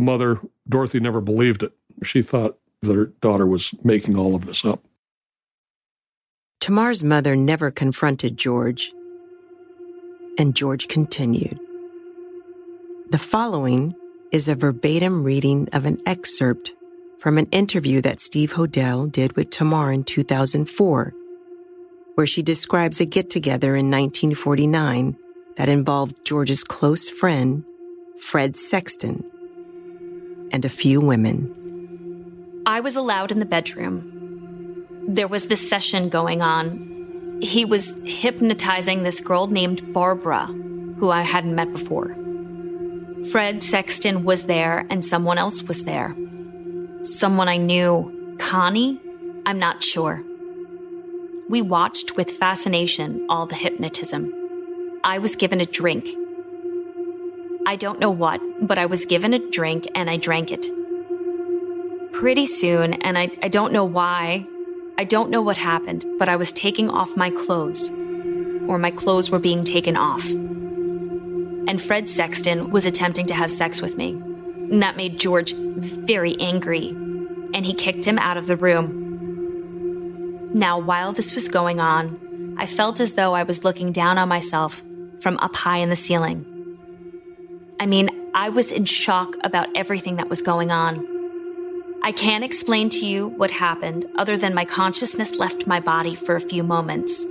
the 0.00 0.06
mother, 0.06 0.40
Dorothy, 0.66 0.98
never 0.98 1.20
believed 1.20 1.62
it. 1.62 1.72
She 2.02 2.22
thought 2.22 2.58
that 2.80 2.94
her 2.94 3.12
daughter 3.20 3.46
was 3.46 3.74
making 3.84 4.16
all 4.16 4.34
of 4.34 4.46
this 4.46 4.64
up. 4.64 4.82
Tamar's 6.60 7.04
mother 7.04 7.36
never 7.36 7.70
confronted 7.70 8.38
George, 8.38 8.92
and 10.38 10.56
George 10.56 10.88
continued. 10.88 11.58
The 13.10 13.18
following 13.18 13.94
is 14.32 14.48
a 14.48 14.54
verbatim 14.54 15.22
reading 15.22 15.68
of 15.72 15.84
an 15.84 15.98
excerpt 16.06 16.72
from 17.18 17.36
an 17.36 17.46
interview 17.50 18.00
that 18.00 18.20
Steve 18.20 18.54
Hodel 18.54 19.10
did 19.10 19.36
with 19.36 19.50
Tamar 19.50 19.92
in 19.92 20.04
2004, 20.04 21.12
where 22.14 22.26
she 22.26 22.42
describes 22.42 23.00
a 23.00 23.04
get 23.04 23.28
together 23.28 23.76
in 23.76 23.90
1949 23.90 25.16
that 25.56 25.68
involved 25.68 26.24
George's 26.24 26.64
close 26.64 27.10
friend, 27.10 27.64
Fred 28.18 28.56
Sexton, 28.56 29.24
and 30.50 30.64
a 30.64 30.68
few 30.68 31.00
women. 31.00 32.62
I 32.66 32.80
was 32.80 32.96
allowed 32.96 33.32
in 33.32 33.38
the 33.38 33.46
bedroom. 33.46 34.86
There 35.08 35.28
was 35.28 35.46
this 35.46 35.68
session 35.68 36.08
going 36.08 36.42
on. 36.42 37.38
He 37.42 37.64
was 37.64 37.96
hypnotizing 38.04 39.02
this 39.02 39.20
girl 39.20 39.46
named 39.46 39.92
Barbara, 39.92 40.46
who 40.46 41.10
I 41.10 41.22
hadn't 41.22 41.54
met 41.54 41.72
before. 41.72 42.14
Fred 43.30 43.62
Sexton 43.62 44.24
was 44.24 44.46
there, 44.46 44.86
and 44.90 45.04
someone 45.04 45.38
else 45.38 45.62
was 45.62 45.84
there. 45.84 46.14
Someone 47.02 47.48
I 47.48 47.56
knew. 47.56 48.36
Connie? 48.38 49.00
I'm 49.46 49.58
not 49.58 49.82
sure. 49.82 50.22
We 51.48 51.62
watched 51.62 52.16
with 52.16 52.30
fascination 52.30 53.26
all 53.28 53.46
the 53.46 53.54
hypnotism. 53.54 54.32
I 55.02 55.18
was 55.18 55.34
given 55.34 55.60
a 55.60 55.66
drink. 55.66 56.08
I 57.66 57.76
don't 57.76 58.00
know 58.00 58.10
what, 58.10 58.40
but 58.60 58.78
I 58.78 58.86
was 58.86 59.06
given 59.06 59.34
a 59.34 59.50
drink 59.50 59.88
and 59.94 60.08
I 60.10 60.16
drank 60.16 60.50
it. 60.50 60.66
Pretty 62.12 62.46
soon, 62.46 62.94
and 62.94 63.16
I, 63.16 63.30
I 63.42 63.48
don't 63.48 63.72
know 63.72 63.84
why, 63.84 64.46
I 64.98 65.04
don't 65.04 65.30
know 65.30 65.42
what 65.42 65.56
happened, 65.56 66.04
but 66.18 66.28
I 66.28 66.36
was 66.36 66.52
taking 66.52 66.90
off 66.90 67.16
my 67.16 67.30
clothes, 67.30 67.90
or 68.68 68.78
my 68.78 68.90
clothes 68.90 69.30
were 69.30 69.38
being 69.38 69.64
taken 69.64 69.96
off. 69.96 70.28
And 70.28 71.80
Fred 71.80 72.08
Sexton 72.08 72.70
was 72.70 72.86
attempting 72.86 73.26
to 73.26 73.34
have 73.34 73.50
sex 73.50 73.80
with 73.80 73.96
me. 73.96 74.10
And 74.10 74.82
that 74.82 74.96
made 74.96 75.18
George 75.18 75.54
very 75.54 76.38
angry, 76.40 76.88
and 76.88 77.64
he 77.64 77.74
kicked 77.74 78.04
him 78.04 78.18
out 78.18 78.36
of 78.36 78.46
the 78.46 78.56
room. 78.56 80.50
Now, 80.52 80.78
while 80.78 81.12
this 81.12 81.34
was 81.34 81.48
going 81.48 81.78
on, 81.78 82.56
I 82.58 82.66
felt 82.66 83.00
as 83.00 83.14
though 83.14 83.34
I 83.34 83.44
was 83.44 83.64
looking 83.64 83.92
down 83.92 84.18
on 84.18 84.28
myself 84.28 84.82
from 85.20 85.38
up 85.38 85.54
high 85.54 85.78
in 85.78 85.88
the 85.90 85.96
ceiling. 85.96 86.44
I 87.80 87.86
mean, 87.86 88.10
I 88.34 88.50
was 88.50 88.72
in 88.72 88.84
shock 88.84 89.36
about 89.42 89.68
everything 89.74 90.16
that 90.16 90.28
was 90.28 90.42
going 90.42 90.70
on. 90.70 91.06
I 92.02 92.12
can't 92.12 92.44
explain 92.44 92.90
to 92.90 93.06
you 93.06 93.28
what 93.28 93.50
happened 93.50 94.04
other 94.16 94.36
than 94.36 94.52
my 94.52 94.66
consciousness 94.66 95.38
left 95.38 95.66
my 95.66 95.80
body 95.80 96.14
for 96.14 96.36
a 96.36 96.42
few 96.42 96.62
moments. 96.62 97.24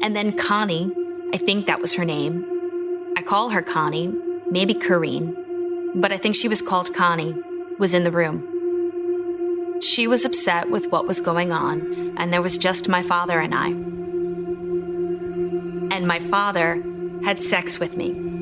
And 0.00 0.16
then 0.16 0.38
Connie, 0.38 0.90
I 1.34 1.36
think 1.36 1.66
that 1.66 1.82
was 1.82 1.92
her 1.92 2.06
name. 2.06 3.12
I 3.14 3.20
call 3.20 3.50
her 3.50 3.60
Connie, 3.60 4.10
maybe 4.50 4.72
Corrine, 4.72 5.36
but 5.94 6.12
I 6.12 6.16
think 6.16 6.34
she 6.34 6.48
was 6.48 6.62
called 6.62 6.94
Connie, 6.94 7.34
was 7.78 7.92
in 7.92 8.04
the 8.04 8.10
room. 8.10 9.78
She 9.82 10.06
was 10.06 10.24
upset 10.24 10.70
with 10.70 10.90
what 10.90 11.06
was 11.06 11.20
going 11.20 11.52
on, 11.52 12.14
and 12.16 12.32
there 12.32 12.40
was 12.40 12.56
just 12.56 12.88
my 12.88 13.02
father 13.02 13.38
and 13.38 13.54
I. 13.54 13.68
And 15.94 16.06
my 16.06 16.20
father 16.20 16.82
had 17.22 17.42
sex 17.42 17.78
with 17.78 17.98
me. 17.98 18.39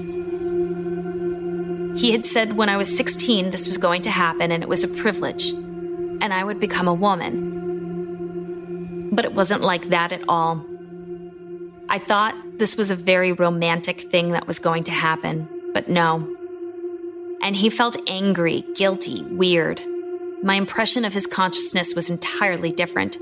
He 1.98 2.12
had 2.12 2.24
said 2.24 2.52
when 2.52 2.68
I 2.68 2.76
was 2.76 2.96
16 2.96 3.50
this 3.50 3.66
was 3.66 3.76
going 3.76 4.02
to 4.02 4.10
happen 4.10 4.52
and 4.52 4.62
it 4.62 4.68
was 4.68 4.84
a 4.84 4.88
privilege, 4.88 5.50
and 5.50 6.32
I 6.32 6.44
would 6.44 6.60
become 6.60 6.86
a 6.86 6.94
woman. 6.94 7.48
But 9.10 9.24
it 9.24 9.32
wasn't 9.32 9.62
like 9.62 9.88
that 9.88 10.12
at 10.12 10.22
all. 10.28 10.64
I 11.88 11.98
thought 11.98 12.36
this 12.56 12.76
was 12.76 12.92
a 12.92 12.94
very 12.94 13.32
romantic 13.32 14.02
thing 14.12 14.30
that 14.30 14.46
was 14.46 14.60
going 14.60 14.84
to 14.84 14.92
happen, 14.92 15.48
but 15.74 15.88
no. 15.88 16.36
And 17.42 17.56
he 17.56 17.68
felt 17.68 17.96
angry, 18.06 18.64
guilty, 18.76 19.24
weird. 19.24 19.80
My 20.44 20.54
impression 20.54 21.04
of 21.04 21.14
his 21.14 21.26
consciousness 21.26 21.96
was 21.96 22.10
entirely 22.10 22.70
different, 22.70 23.18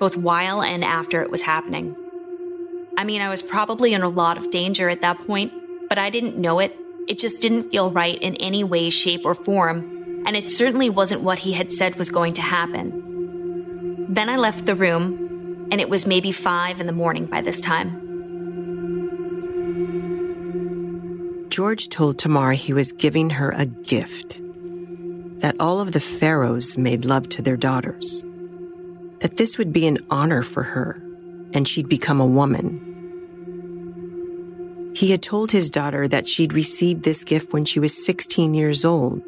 both 0.00 0.16
while 0.16 0.64
and 0.64 0.82
after 0.82 1.22
it 1.22 1.30
was 1.30 1.42
happening. 1.42 1.94
I 2.98 3.04
mean, 3.04 3.22
I 3.22 3.28
was 3.28 3.40
probably 3.40 3.94
in 3.94 4.02
a 4.02 4.08
lot 4.08 4.36
of 4.36 4.50
danger 4.50 4.88
at 4.88 5.00
that 5.02 5.20
point, 5.20 5.52
but 5.88 5.96
I 5.96 6.10
didn't 6.10 6.36
know 6.36 6.58
it 6.58 6.76
it 7.08 7.18
just 7.18 7.40
didn't 7.40 7.70
feel 7.70 7.90
right 7.90 8.20
in 8.20 8.36
any 8.36 8.64
way, 8.64 8.90
shape, 8.90 9.24
or 9.24 9.34
form, 9.34 10.22
and 10.26 10.36
it 10.36 10.50
certainly 10.50 10.90
wasn't 10.90 11.22
what 11.22 11.40
he 11.40 11.52
had 11.52 11.72
said 11.72 11.96
was 11.96 12.10
going 12.10 12.34
to 12.34 12.42
happen. 12.42 14.06
Then 14.08 14.28
I 14.28 14.36
left 14.36 14.66
the 14.66 14.74
room, 14.74 15.68
and 15.70 15.80
it 15.80 15.88
was 15.88 16.06
maybe 16.06 16.32
five 16.32 16.80
in 16.80 16.86
the 16.86 16.92
morning 16.92 17.26
by 17.26 17.40
this 17.40 17.60
time. 17.60 18.08
George 21.48 21.88
told 21.88 22.18
Tamar 22.18 22.52
he 22.52 22.72
was 22.72 22.92
giving 22.92 23.30
her 23.30 23.50
a 23.50 23.66
gift 23.66 24.40
that 25.40 25.56
all 25.58 25.80
of 25.80 25.92
the 25.92 26.00
pharaohs 26.00 26.78
made 26.78 27.04
love 27.04 27.28
to 27.30 27.42
their 27.42 27.56
daughters, 27.56 28.22
that 29.20 29.36
this 29.36 29.58
would 29.58 29.72
be 29.72 29.86
an 29.86 29.98
honor 30.10 30.42
for 30.42 30.62
her, 30.62 31.02
and 31.52 31.66
she'd 31.66 31.88
become 31.88 32.20
a 32.20 32.26
woman 32.26 32.89
he 34.94 35.10
had 35.10 35.22
told 35.22 35.50
his 35.50 35.70
daughter 35.70 36.08
that 36.08 36.28
she'd 36.28 36.52
received 36.52 37.04
this 37.04 37.24
gift 37.24 37.52
when 37.52 37.64
she 37.64 37.80
was 37.80 38.04
16 38.04 38.54
years 38.54 38.84
old. 38.84 39.22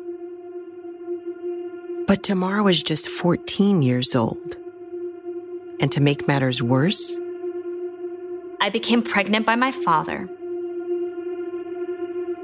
But 2.07 2.23
Tamar 2.23 2.63
was 2.63 2.83
just 2.83 3.09
14 3.09 3.83
years 3.83 4.15
old. 4.15 4.57
And 5.81 5.91
to 5.93 6.01
make 6.01 6.29
matters 6.29 6.63
worse, 6.63 7.17
I 8.61 8.71
became 8.71 9.03
pregnant 9.03 9.47
by 9.47 9.57
my 9.57 9.73
father. 9.73 10.29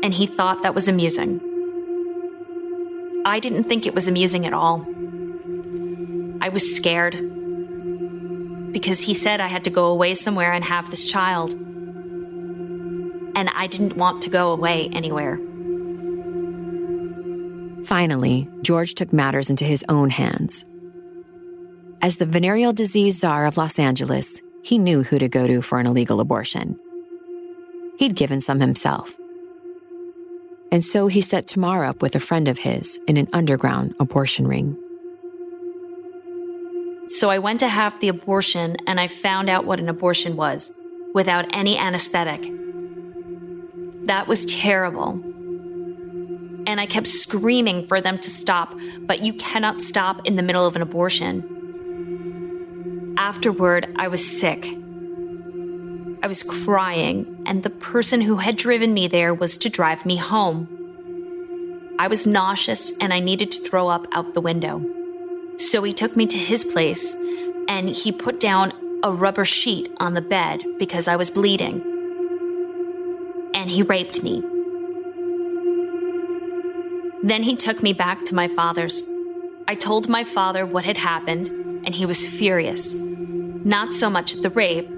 And 0.02 0.14
he 0.14 0.26
thought 0.26 0.62
that 0.62 0.74
was 0.74 0.88
amusing. 0.88 1.40
I 3.24 3.40
didn't 3.40 3.64
think 3.64 3.86
it 3.86 3.94
was 3.94 4.08
amusing 4.08 4.46
at 4.46 4.52
all. 4.52 4.86
I 6.40 6.48
was 6.48 6.76
scared 6.76 7.14
because 8.72 9.00
he 9.00 9.14
said 9.14 9.40
I 9.40 9.48
had 9.48 9.64
to 9.64 9.70
go 9.70 9.86
away 9.86 10.14
somewhere 10.14 10.52
and 10.52 10.64
have 10.64 10.90
this 10.90 11.06
child 11.06 11.67
and 13.38 13.48
I 13.54 13.68
didn't 13.68 13.96
want 13.96 14.22
to 14.22 14.30
go 14.30 14.50
away 14.50 14.88
anywhere. 14.92 15.38
Finally, 17.84 18.48
George 18.62 18.94
took 18.94 19.12
matters 19.12 19.48
into 19.48 19.64
his 19.64 19.84
own 19.88 20.10
hands. 20.10 20.64
As 22.02 22.16
the 22.16 22.26
venereal 22.26 22.72
disease 22.72 23.20
czar 23.20 23.46
of 23.46 23.56
Los 23.56 23.78
Angeles, 23.78 24.42
he 24.64 24.76
knew 24.76 25.04
who 25.04 25.20
to 25.20 25.28
go 25.28 25.46
to 25.46 25.62
for 25.62 25.78
an 25.78 25.86
illegal 25.86 26.18
abortion. 26.18 26.76
He'd 27.96 28.16
given 28.16 28.40
some 28.40 28.58
himself. 28.58 29.16
And 30.72 30.84
so 30.84 31.06
he 31.06 31.20
set 31.20 31.46
Tamar 31.46 31.84
up 31.84 32.02
with 32.02 32.16
a 32.16 32.20
friend 32.20 32.48
of 32.48 32.58
his 32.58 33.00
in 33.06 33.16
an 33.16 33.28
underground 33.32 33.94
abortion 34.00 34.48
ring. 34.48 34.76
So 37.06 37.30
I 37.30 37.38
went 37.38 37.60
to 37.60 37.68
have 37.68 38.00
the 38.00 38.08
abortion 38.08 38.76
and 38.88 38.98
I 38.98 39.06
found 39.06 39.48
out 39.48 39.64
what 39.64 39.78
an 39.78 39.88
abortion 39.88 40.34
was 40.34 40.72
without 41.14 41.46
any 41.56 41.78
anesthetic 41.78 42.52
that 44.08 44.26
was 44.26 44.44
terrible. 44.46 45.20
And 46.66 46.80
I 46.80 46.86
kept 46.86 47.06
screaming 47.06 47.86
for 47.86 48.00
them 48.00 48.18
to 48.18 48.28
stop, 48.30 48.74
but 49.00 49.24
you 49.24 49.32
cannot 49.34 49.80
stop 49.80 50.26
in 50.26 50.36
the 50.36 50.42
middle 50.42 50.66
of 50.66 50.76
an 50.76 50.82
abortion. 50.82 51.54
Afterward, 53.16 53.94
I 53.96 54.08
was 54.08 54.38
sick. 54.40 54.66
I 56.22 56.26
was 56.26 56.42
crying, 56.42 57.44
and 57.46 57.62
the 57.62 57.70
person 57.70 58.20
who 58.20 58.36
had 58.36 58.56
driven 58.56 58.92
me 58.92 59.08
there 59.08 59.32
was 59.32 59.56
to 59.58 59.68
drive 59.68 60.04
me 60.04 60.16
home. 60.16 60.68
I 61.98 62.08
was 62.08 62.26
nauseous 62.26 62.92
and 63.00 63.12
I 63.12 63.20
needed 63.20 63.50
to 63.52 63.62
throw 63.62 63.88
up 63.88 64.06
out 64.12 64.34
the 64.34 64.40
window. 64.40 64.84
So 65.58 65.82
he 65.82 65.92
took 65.92 66.16
me 66.16 66.26
to 66.26 66.38
his 66.38 66.64
place 66.64 67.14
and 67.68 67.88
he 67.88 68.12
put 68.12 68.40
down 68.40 68.72
a 69.02 69.12
rubber 69.12 69.44
sheet 69.44 69.92
on 69.98 70.14
the 70.14 70.22
bed 70.22 70.62
because 70.78 71.08
I 71.08 71.16
was 71.16 71.30
bleeding 71.30 71.97
and 73.58 73.68
he 73.68 73.82
raped 73.82 74.22
me. 74.22 74.40
Then 77.24 77.42
he 77.42 77.56
took 77.56 77.82
me 77.82 77.92
back 77.92 78.24
to 78.26 78.34
my 78.36 78.46
father's. 78.46 79.02
I 79.66 79.74
told 79.74 80.08
my 80.08 80.22
father 80.22 80.64
what 80.64 80.84
had 80.84 80.96
happened, 80.96 81.48
and 81.84 81.92
he 81.92 82.06
was 82.06 82.24
furious. 82.24 82.94
Not 82.94 83.92
so 83.92 84.08
much 84.08 84.36
at 84.36 84.42
the 84.42 84.50
rape, 84.50 84.88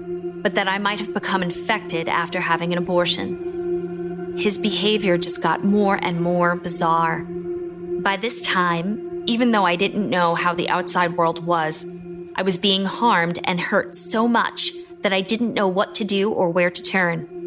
but 0.43 0.53
that 0.53 0.67
I 0.67 0.77
might 0.77 0.99
have 0.99 1.11
become 1.11 1.41
infected 1.41 2.07
after 2.07 2.39
having 2.39 2.71
an 2.71 2.77
abortion. 2.77 4.35
His 4.37 4.59
behavior 4.59 5.17
just 5.17 5.41
got 5.41 5.63
more 5.63 5.95
and 5.99 6.21
more 6.21 6.55
bizarre. 6.55 7.23
By 7.23 8.15
this 8.15 8.43
time, 8.43 9.23
even 9.25 9.49
though 9.49 9.65
I 9.65 9.75
didn't 9.75 10.07
know 10.07 10.35
how 10.35 10.53
the 10.53 10.69
outside 10.69 11.17
world 11.17 11.43
was, 11.43 11.87
I 12.35 12.43
was 12.43 12.57
being 12.57 12.85
harmed 12.85 13.39
and 13.43 13.59
hurt 13.59 13.95
so 13.95 14.27
much 14.27 14.71
that 15.01 15.11
I 15.11 15.21
didn't 15.21 15.55
know 15.55 15.67
what 15.67 15.95
to 15.95 16.03
do 16.03 16.31
or 16.31 16.51
where 16.51 16.69
to 16.69 16.83
turn. 16.83 17.40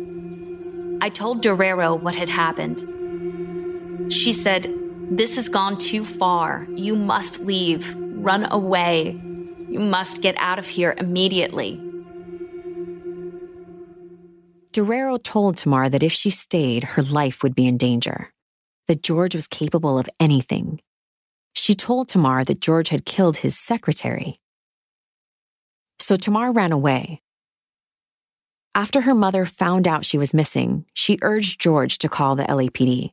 I 1.01 1.09
told 1.09 1.43
Dorero 1.43 2.01
what 2.01 2.15
had 2.15 2.29
happened. 2.29 4.13
She 4.13 4.33
said, 4.33 4.73
This 5.11 5.37
has 5.37 5.49
gone 5.49 5.79
too 5.79 6.05
far. 6.05 6.67
You 6.71 6.97
must 6.97 7.41
leave. 7.41 7.95
Run 7.97 8.51
away. 8.51 9.21
You 9.69 9.81
must 9.81 10.23
get 10.23 10.35
out 10.39 10.59
of 10.59 10.67
here 10.67 10.95
immediately. 10.99 11.81
Dorero 14.73 15.23
told 15.23 15.57
Tamar 15.57 15.89
that 15.89 16.03
if 16.03 16.13
she 16.13 16.31
stayed, 16.31 16.83
her 16.83 17.03
life 17.03 17.43
would 17.43 17.55
be 17.55 17.67
in 17.67 17.77
danger, 17.77 18.33
that 18.89 19.03
George 19.03 19.35
was 19.35 19.47
capable 19.47 19.99
of 19.99 20.09
anything. 20.19 20.81
She 21.55 21.75
told 21.75 22.09
Tamar 22.09 22.45
that 22.45 22.61
George 22.61 22.89
had 22.89 23.05
killed 23.05 23.39
his 23.39 23.57
secretary. 23.57 24.41
So 26.01 26.17
Tamar 26.17 26.53
ran 26.53 26.73
away, 26.73 27.23
after 28.75 29.03
her 29.03 29.15
mother 29.15 29.47
found 29.47 29.87
out 29.87 30.05
she 30.05 30.19
was 30.19 30.35
missing, 30.35 30.85
she 30.93 31.19
urged 31.23 31.61
George 31.61 31.99
to 31.99 32.09
call 32.09 32.35
the 32.35 32.45
LAPD. 32.45 33.13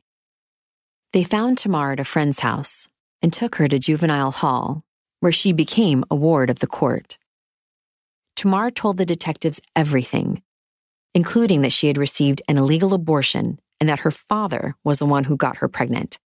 They 1.12 1.24
found 1.24 1.58
Tamar 1.58 1.92
at 1.92 2.00
a 2.00 2.04
friend's 2.04 2.40
house 2.40 2.88
and 3.22 3.32
took 3.32 3.56
her 3.56 3.68
to 3.68 3.78
juvenile 3.78 4.32
hall, 4.32 4.82
where 5.20 5.30
she 5.30 5.52
became 5.52 6.04
a 6.10 6.16
ward 6.16 6.50
of 6.50 6.58
the 6.58 6.66
court. 6.66 7.18
Tamar 8.34 8.70
told 8.70 8.96
the 8.96 9.06
detectives 9.06 9.60
everything, 9.76 10.42
including 11.14 11.60
that 11.60 11.72
she 11.72 11.86
had 11.86 11.98
received 11.98 12.42
an 12.48 12.58
illegal 12.58 12.92
abortion 12.92 13.60
and 13.78 13.88
that 13.88 14.00
her 14.00 14.10
father 14.10 14.74
was 14.82 14.98
the 14.98 15.06
one 15.06 15.24
who 15.24 15.36
got 15.36 15.58
her 15.58 15.68
pregnant. 15.68 16.18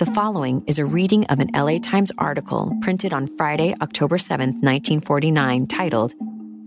The 0.00 0.06
following 0.06 0.64
is 0.66 0.78
a 0.78 0.86
reading 0.86 1.26
of 1.26 1.40
an 1.40 1.50
LA 1.54 1.76
Times 1.76 2.10
article 2.16 2.74
printed 2.80 3.12
on 3.12 3.26
Friday, 3.36 3.74
October 3.82 4.16
7, 4.16 4.48
1949, 4.62 5.66
titled 5.66 6.14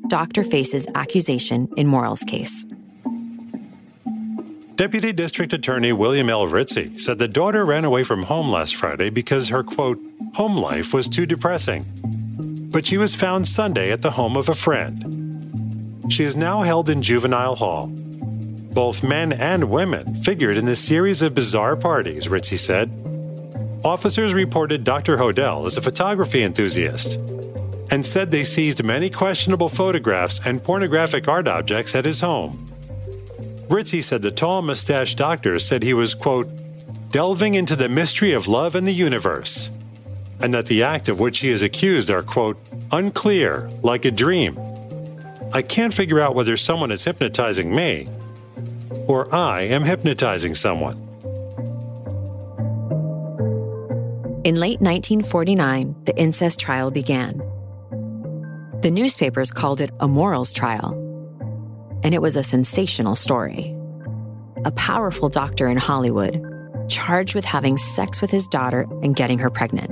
Doctor 0.08 0.44
Faces 0.44 0.86
Accusation 0.94 1.68
in 1.76 1.88
Morals 1.88 2.24
Case. 2.28 2.64
Deputy 4.76 5.12
District 5.14 5.52
Attorney 5.52 5.92
William 5.92 6.30
L. 6.30 6.46
Ritzi 6.46 7.00
said 7.00 7.18
the 7.18 7.28
daughter 7.28 7.66
ran 7.66 7.86
away 7.86 8.04
from 8.04 8.22
home 8.22 8.50
last 8.50 8.76
Friday 8.76 9.10
because 9.10 9.48
her, 9.48 9.64
quote, 9.64 10.00
home 10.36 10.56
life 10.56 10.94
was 10.94 11.08
too 11.08 11.26
depressing. 11.26 11.88
But 12.72 12.86
she 12.86 13.00
was 13.00 13.16
found 13.16 13.48
Sunday 13.48 13.92
at 13.92 14.04
the 14.04 14.12
home 14.12 14.38
of 14.38 14.48
a 14.48 14.54
friend. 14.54 16.14
She 16.14 16.24
is 16.24 16.38
now 16.38 16.62
held 16.62 16.88
in 16.88 17.02
juvenile 17.02 17.56
hall. 17.56 17.88
Both 17.88 19.02
men 19.02 19.34
and 19.34 19.72
women 19.72 20.14
figured 20.14 20.56
in 20.56 20.66
this 20.66 20.82
series 20.82 21.24
of 21.24 21.34
bizarre 21.34 21.76
parties, 21.76 22.28
Ritzi 22.28 22.60
said. 22.60 23.03
Officers 23.84 24.34
reported 24.34 24.84
Dr. 24.86 25.18
Hodel 25.18 25.66
as 25.66 25.76
a 25.76 25.82
photography 25.82 26.44
enthusiast 26.44 27.20
and 27.92 28.06
said 28.06 28.32
they 28.32 28.46
seized 28.46 28.84
many 28.84 29.10
questionable 29.10 29.68
photographs 29.68 30.40
and 30.46 30.64
pornographic 30.64 31.28
art 31.28 31.48
objects 31.48 31.94
at 31.94 32.06
his 32.06 32.22
home. 32.22 32.72
Ritzi 33.68 34.02
said 34.02 34.22
the 34.22 34.32
tall 34.32 34.62
mustached 34.62 35.18
doctor 35.18 35.60
said 35.60 35.84
he 35.84 35.94
was, 35.94 36.16
quote, 36.16 36.48
delving 37.12 37.56
into 37.56 37.76
the 37.76 37.90
mystery 37.90 38.32
of 38.32 38.48
love 38.48 38.76
and 38.76 38.88
the 38.88 38.94
universe, 38.94 39.70
and 40.40 40.54
that 40.54 40.68
the 40.68 40.82
act 40.84 41.10
of 41.10 41.20
which 41.20 41.40
he 41.40 41.50
is 41.50 41.62
accused 41.62 42.10
are, 42.10 42.24
quote, 42.24 42.58
unclear, 42.92 43.70
like 43.82 44.06
a 44.06 44.12
dream. 44.12 44.58
I 45.54 45.62
can't 45.62 45.94
figure 45.94 46.20
out 46.20 46.36
whether 46.36 46.56
someone 46.58 46.92
is 46.92 47.04
hypnotizing 47.04 47.76
me 47.76 48.08
or 49.08 49.34
I 49.34 49.62
am 49.62 49.84
hypnotizing 49.84 50.56
someone. 50.56 51.13
In 54.44 54.56
late 54.56 54.82
1949, 54.82 55.96
the 56.04 56.18
incest 56.18 56.60
trial 56.60 56.92
began. 56.92 57.42
The 58.82 58.92
newspapers 58.92 59.52
called 59.52 59.80
it 59.80 59.92
a 60.02 60.08
morals 60.10 60.52
trial, 60.52 60.92
and 62.04 62.14
it 62.14 62.22
was 62.22 62.36
a 62.36 62.44
sensational 62.44 63.16
story. 63.16 63.74
A 64.66 64.72
powerful 64.72 65.30
doctor 65.30 65.70
in 65.70 65.78
Hollywood, 65.78 66.44
charged 66.90 67.36
with 67.36 67.46
having 67.46 67.78
sex 67.78 68.20
with 68.20 68.32
his 68.32 68.46
daughter 68.50 68.86
and 69.02 69.16
getting 69.16 69.40
her 69.40 69.50
pregnant. 69.50 69.90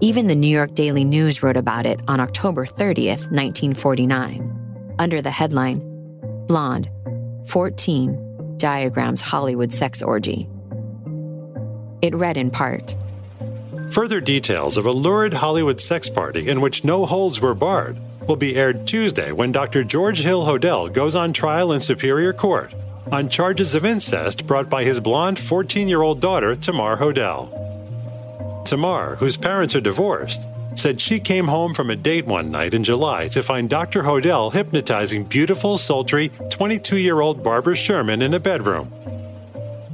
Even 0.00 0.26
the 0.26 0.34
New 0.34 0.48
York 0.48 0.74
Daily 0.74 1.04
News 1.04 1.42
wrote 1.42 1.58
about 1.58 1.84
it 1.84 2.00
on 2.08 2.20
October 2.20 2.64
30th, 2.64 3.30
1949, 3.30 4.94
under 4.98 5.20
the 5.20 5.30
headline 5.30 5.82
Blonde, 6.46 6.88
14 7.44 8.56
diagrams 8.56 9.20
Hollywood 9.20 9.70
sex 9.70 10.00
orgy. 10.00 10.48
It 12.00 12.14
read 12.14 12.38
in 12.38 12.50
part 12.50 12.96
Further 13.98 14.20
details 14.20 14.76
of 14.76 14.86
a 14.86 14.92
lurid 14.92 15.34
Hollywood 15.34 15.80
sex 15.80 16.08
party 16.08 16.46
in 16.46 16.60
which 16.60 16.84
no 16.84 17.04
holds 17.04 17.40
were 17.40 17.52
barred 17.52 17.98
will 18.28 18.36
be 18.36 18.54
aired 18.54 18.86
Tuesday 18.86 19.32
when 19.32 19.50
Dr. 19.50 19.82
George 19.82 20.20
Hill 20.20 20.46
Hodel 20.46 20.92
goes 20.92 21.16
on 21.16 21.32
trial 21.32 21.72
in 21.72 21.80
Superior 21.80 22.32
Court 22.32 22.72
on 23.10 23.28
charges 23.28 23.74
of 23.74 23.84
incest 23.84 24.46
brought 24.46 24.70
by 24.70 24.84
his 24.84 25.00
blonde 25.00 25.40
14 25.40 25.88
year 25.88 26.00
old 26.00 26.20
daughter, 26.20 26.54
Tamar 26.54 26.98
Hodel. 26.98 27.50
Tamar, 28.64 29.16
whose 29.16 29.36
parents 29.36 29.74
are 29.74 29.80
divorced, 29.80 30.46
said 30.76 31.00
she 31.00 31.18
came 31.18 31.48
home 31.48 31.74
from 31.74 31.90
a 31.90 31.96
date 31.96 32.24
one 32.24 32.52
night 32.52 32.74
in 32.74 32.84
July 32.84 33.26
to 33.26 33.42
find 33.42 33.68
Dr. 33.68 34.04
Hodel 34.04 34.52
hypnotizing 34.52 35.24
beautiful, 35.24 35.76
sultry 35.76 36.28
22 36.50 36.98
year 36.98 37.20
old 37.20 37.42
Barbara 37.42 37.74
Sherman 37.74 38.22
in 38.22 38.32
a 38.32 38.38
bedroom. 38.38 38.92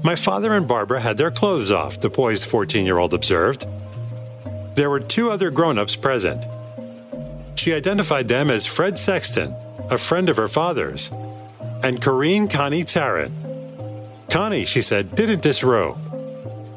My 0.02 0.14
father 0.14 0.52
and 0.52 0.68
Barbara 0.68 1.00
had 1.00 1.16
their 1.16 1.30
clothes 1.30 1.70
off, 1.70 2.00
the 2.00 2.10
poised 2.10 2.44
14 2.44 2.84
year 2.84 2.98
old 2.98 3.14
observed. 3.14 3.66
There 4.74 4.90
were 4.90 5.00
two 5.00 5.30
other 5.30 5.50
grown 5.50 5.78
ups 5.78 5.96
present. 5.96 6.44
She 7.54 7.72
identified 7.72 8.28
them 8.28 8.50
as 8.50 8.66
Fred 8.66 8.98
Sexton, 8.98 9.54
a 9.90 9.98
friend 9.98 10.28
of 10.28 10.36
her 10.36 10.48
father's, 10.48 11.10
and 11.82 12.02
Corrine 12.02 12.50
Connie 12.50 12.84
Tarrant. 12.84 13.32
Connie, 14.30 14.64
she 14.64 14.82
said, 14.82 15.14
didn't 15.14 15.42
disrobe. 15.42 15.98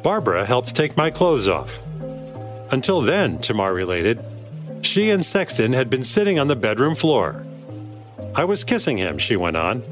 Barbara 0.03 0.45
helped 0.45 0.75
take 0.75 0.95
my 0.95 1.10
clothes 1.10 1.47
off. 1.47 1.81
Until 2.71 3.01
then, 3.01 3.39
Tamar 3.39 3.73
related, 3.73 4.23
she 4.81 5.10
and 5.10 5.25
Sexton 5.25 5.73
had 5.73 5.89
been 5.89 6.03
sitting 6.03 6.38
on 6.38 6.47
the 6.47 6.55
bedroom 6.55 6.95
floor. 6.95 7.43
I 8.36 8.43
was 8.43 8.63
kissing 8.63 8.97
him, 8.97 9.17
she 9.17 9.36
went 9.36 9.57
on. 9.57 9.83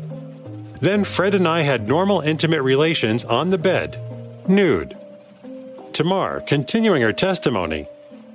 Then 0.79 1.03
Fred 1.03 1.33
and 1.33 1.47
I 1.47 1.61
had 1.61 1.87
normal 1.87 2.21
intimate 2.21 2.61
relations 2.61 3.25
on 3.25 3.49
the 3.49 3.57
bed, 3.57 3.97
nude. 4.47 4.95
Tamar, 5.93 6.41
continuing 6.41 7.01
her 7.01 7.13
testimony, 7.13 7.87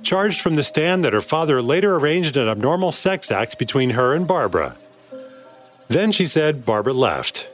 charged 0.03 0.41
from 0.41 0.55
the 0.55 0.63
stand 0.63 1.03
that 1.03 1.13
her 1.13 1.21
father 1.21 1.61
later 1.61 1.95
arranged 1.95 2.37
an 2.37 2.47
abnormal 2.47 2.91
sex 2.91 3.31
act 3.31 3.57
between 3.57 3.91
her 3.91 4.13
and 4.13 4.27
Barbara. 4.27 4.75
Then 5.87 6.11
she 6.11 6.25
said 6.25 6.65
Barbara 6.65 6.93
left. 6.93 7.47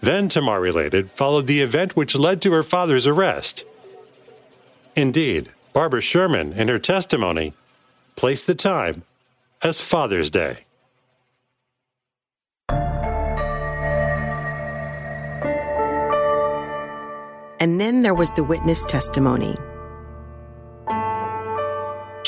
Then, 0.00 0.28
Tamar 0.28 0.60
related, 0.60 1.10
followed 1.10 1.46
the 1.46 1.60
event 1.60 1.96
which 1.96 2.14
led 2.16 2.40
to 2.42 2.52
her 2.52 2.62
father's 2.62 3.06
arrest. 3.06 3.64
Indeed, 4.96 5.50
Barbara 5.72 6.00
Sherman, 6.00 6.52
in 6.52 6.68
her 6.68 6.78
testimony, 6.78 7.52
placed 8.16 8.46
the 8.46 8.54
time 8.54 9.02
as 9.62 9.80
Father's 9.80 10.30
Day. 10.30 10.64
And 17.60 17.78
then 17.78 18.00
there 18.00 18.14
was 18.14 18.32
the 18.32 18.42
witness 18.42 18.86
testimony. 18.86 19.54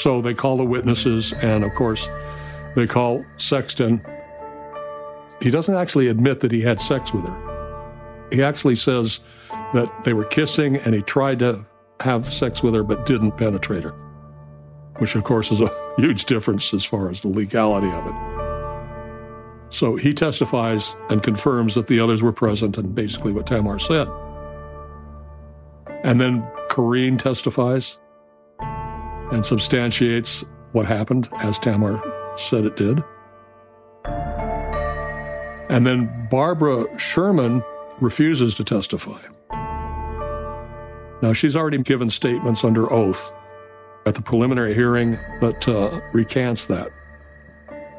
So 0.02 0.20
they 0.20 0.34
call 0.34 0.56
the 0.56 0.64
witnesses, 0.64 1.32
and 1.32 1.62
of 1.62 1.72
course, 1.76 2.08
they 2.74 2.88
call 2.88 3.24
Sexton. 3.36 4.04
He 5.40 5.48
doesn't 5.48 5.76
actually 5.76 6.08
admit 6.08 6.40
that 6.40 6.50
he 6.50 6.60
had 6.60 6.80
sex 6.80 7.14
with 7.14 7.24
her. 7.24 8.28
He 8.32 8.42
actually 8.42 8.74
says 8.74 9.20
that 9.74 10.02
they 10.02 10.12
were 10.12 10.24
kissing 10.24 10.74
and 10.76 10.92
he 10.92 11.02
tried 11.02 11.38
to 11.38 11.64
have 12.00 12.32
sex 12.32 12.64
with 12.64 12.74
her 12.74 12.82
but 12.82 13.06
didn't 13.06 13.36
penetrate 13.36 13.84
her, 13.84 13.94
which 14.98 15.14
of 15.14 15.22
course 15.22 15.52
is 15.52 15.60
a 15.60 15.70
huge 15.96 16.24
difference 16.24 16.74
as 16.74 16.84
far 16.84 17.08
as 17.08 17.20
the 17.20 17.28
legality 17.28 17.86
of 17.86 18.04
it. 18.04 19.72
So 19.72 19.94
he 19.94 20.12
testifies 20.12 20.96
and 21.10 21.22
confirms 21.22 21.76
that 21.76 21.86
the 21.86 22.00
others 22.00 22.24
were 22.24 22.32
present 22.32 22.76
and 22.76 22.92
basically 22.92 23.32
what 23.32 23.46
Tamar 23.46 23.78
said. 23.78 24.08
And 26.02 26.20
then 26.20 26.42
Corrine 26.70 27.20
testifies 27.20 27.98
and 29.32 29.44
substantiates 29.44 30.44
what 30.72 30.86
happened 30.86 31.28
as 31.40 31.58
Tamar 31.58 32.00
said 32.36 32.64
it 32.64 32.76
did. 32.76 33.02
And 35.68 35.86
then 35.86 36.28
Barbara 36.30 36.84
Sherman 36.98 37.64
refuses 38.00 38.54
to 38.54 38.64
testify. 38.64 39.20
Now, 41.22 41.32
she's 41.32 41.56
already 41.56 41.78
given 41.78 42.10
statements 42.10 42.64
under 42.64 42.92
oath 42.92 43.32
at 44.06 44.14
the 44.14 44.22
preliminary 44.22 44.74
hearing 44.74 45.18
but 45.40 45.66
uh, 45.68 46.00
recants 46.12 46.66
that. 46.66 46.90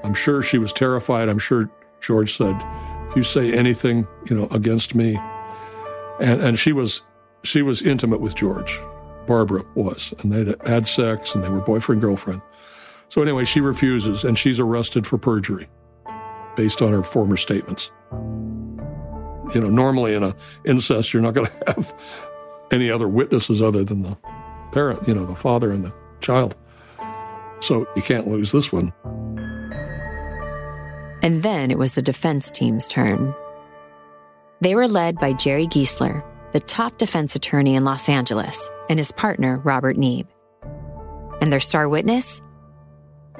I'm 0.03 0.13
sure 0.13 0.43
she 0.43 0.57
was 0.57 0.73
terrified. 0.73 1.29
I'm 1.29 1.39
sure 1.39 1.69
George 2.01 2.35
said, 2.35 2.55
if 3.09 3.15
you 3.15 3.23
say 3.23 3.53
anything, 3.53 4.05
you 4.29 4.35
know, 4.35 4.47
against 4.51 4.93
me. 4.93 5.17
And, 6.19 6.41
and 6.41 6.59
she 6.59 6.73
was 6.73 7.01
she 7.43 7.61
was 7.61 7.81
intimate 7.81 8.21
with 8.21 8.35
George. 8.35 8.79
Barbara 9.27 9.63
was, 9.75 10.13
and 10.19 10.31
they 10.31 10.55
had 10.69 10.87
sex 10.87 11.35
and 11.35 11.43
they 11.43 11.49
were 11.49 11.61
boyfriend 11.61 12.01
girlfriend. 12.01 12.41
So 13.09 13.21
anyway, 13.21 13.45
she 13.45 13.61
refuses 13.61 14.23
and 14.23 14.37
she's 14.37 14.59
arrested 14.59 15.05
for 15.05 15.17
perjury 15.17 15.67
based 16.55 16.81
on 16.81 16.91
her 16.91 17.03
former 17.03 17.37
statements. 17.37 17.91
You 18.11 19.61
know, 19.61 19.69
normally 19.69 20.13
in 20.13 20.23
a 20.23 20.35
incest, 20.65 21.13
you're 21.13 21.21
not 21.21 21.33
going 21.33 21.47
to 21.65 21.73
have 21.73 21.93
any 22.71 22.89
other 22.89 23.07
witnesses 23.07 23.61
other 23.61 23.83
than 23.83 24.01
the 24.01 24.17
parent, 24.71 25.07
you 25.07 25.13
know, 25.13 25.25
the 25.25 25.35
father 25.35 25.71
and 25.71 25.85
the 25.85 25.93
child. 26.21 26.55
So 27.59 27.87
you 27.95 28.01
can't 28.01 28.27
lose 28.27 28.51
this 28.51 28.73
one. 28.73 28.91
And 31.21 31.41
then 31.43 31.71
it 31.71 31.77
was 31.77 31.93
the 31.93 32.01
defense 32.01 32.51
team's 32.51 32.87
turn. 32.87 33.33
They 34.59 34.75
were 34.75 34.87
led 34.87 35.17
by 35.17 35.33
Jerry 35.33 35.67
Giesler, 35.67 36.23
the 36.53 36.59
top 36.59 36.97
defense 36.97 37.35
attorney 37.35 37.75
in 37.75 37.83
Los 37.83 38.07
Angeles, 38.07 38.71
and 38.89 38.99
his 38.99 39.11
partner, 39.11 39.57
Robert 39.59 39.97
Neeb. 39.97 40.27
And 41.41 41.51
their 41.51 41.59
star 41.59 41.89
witness? 41.89 42.41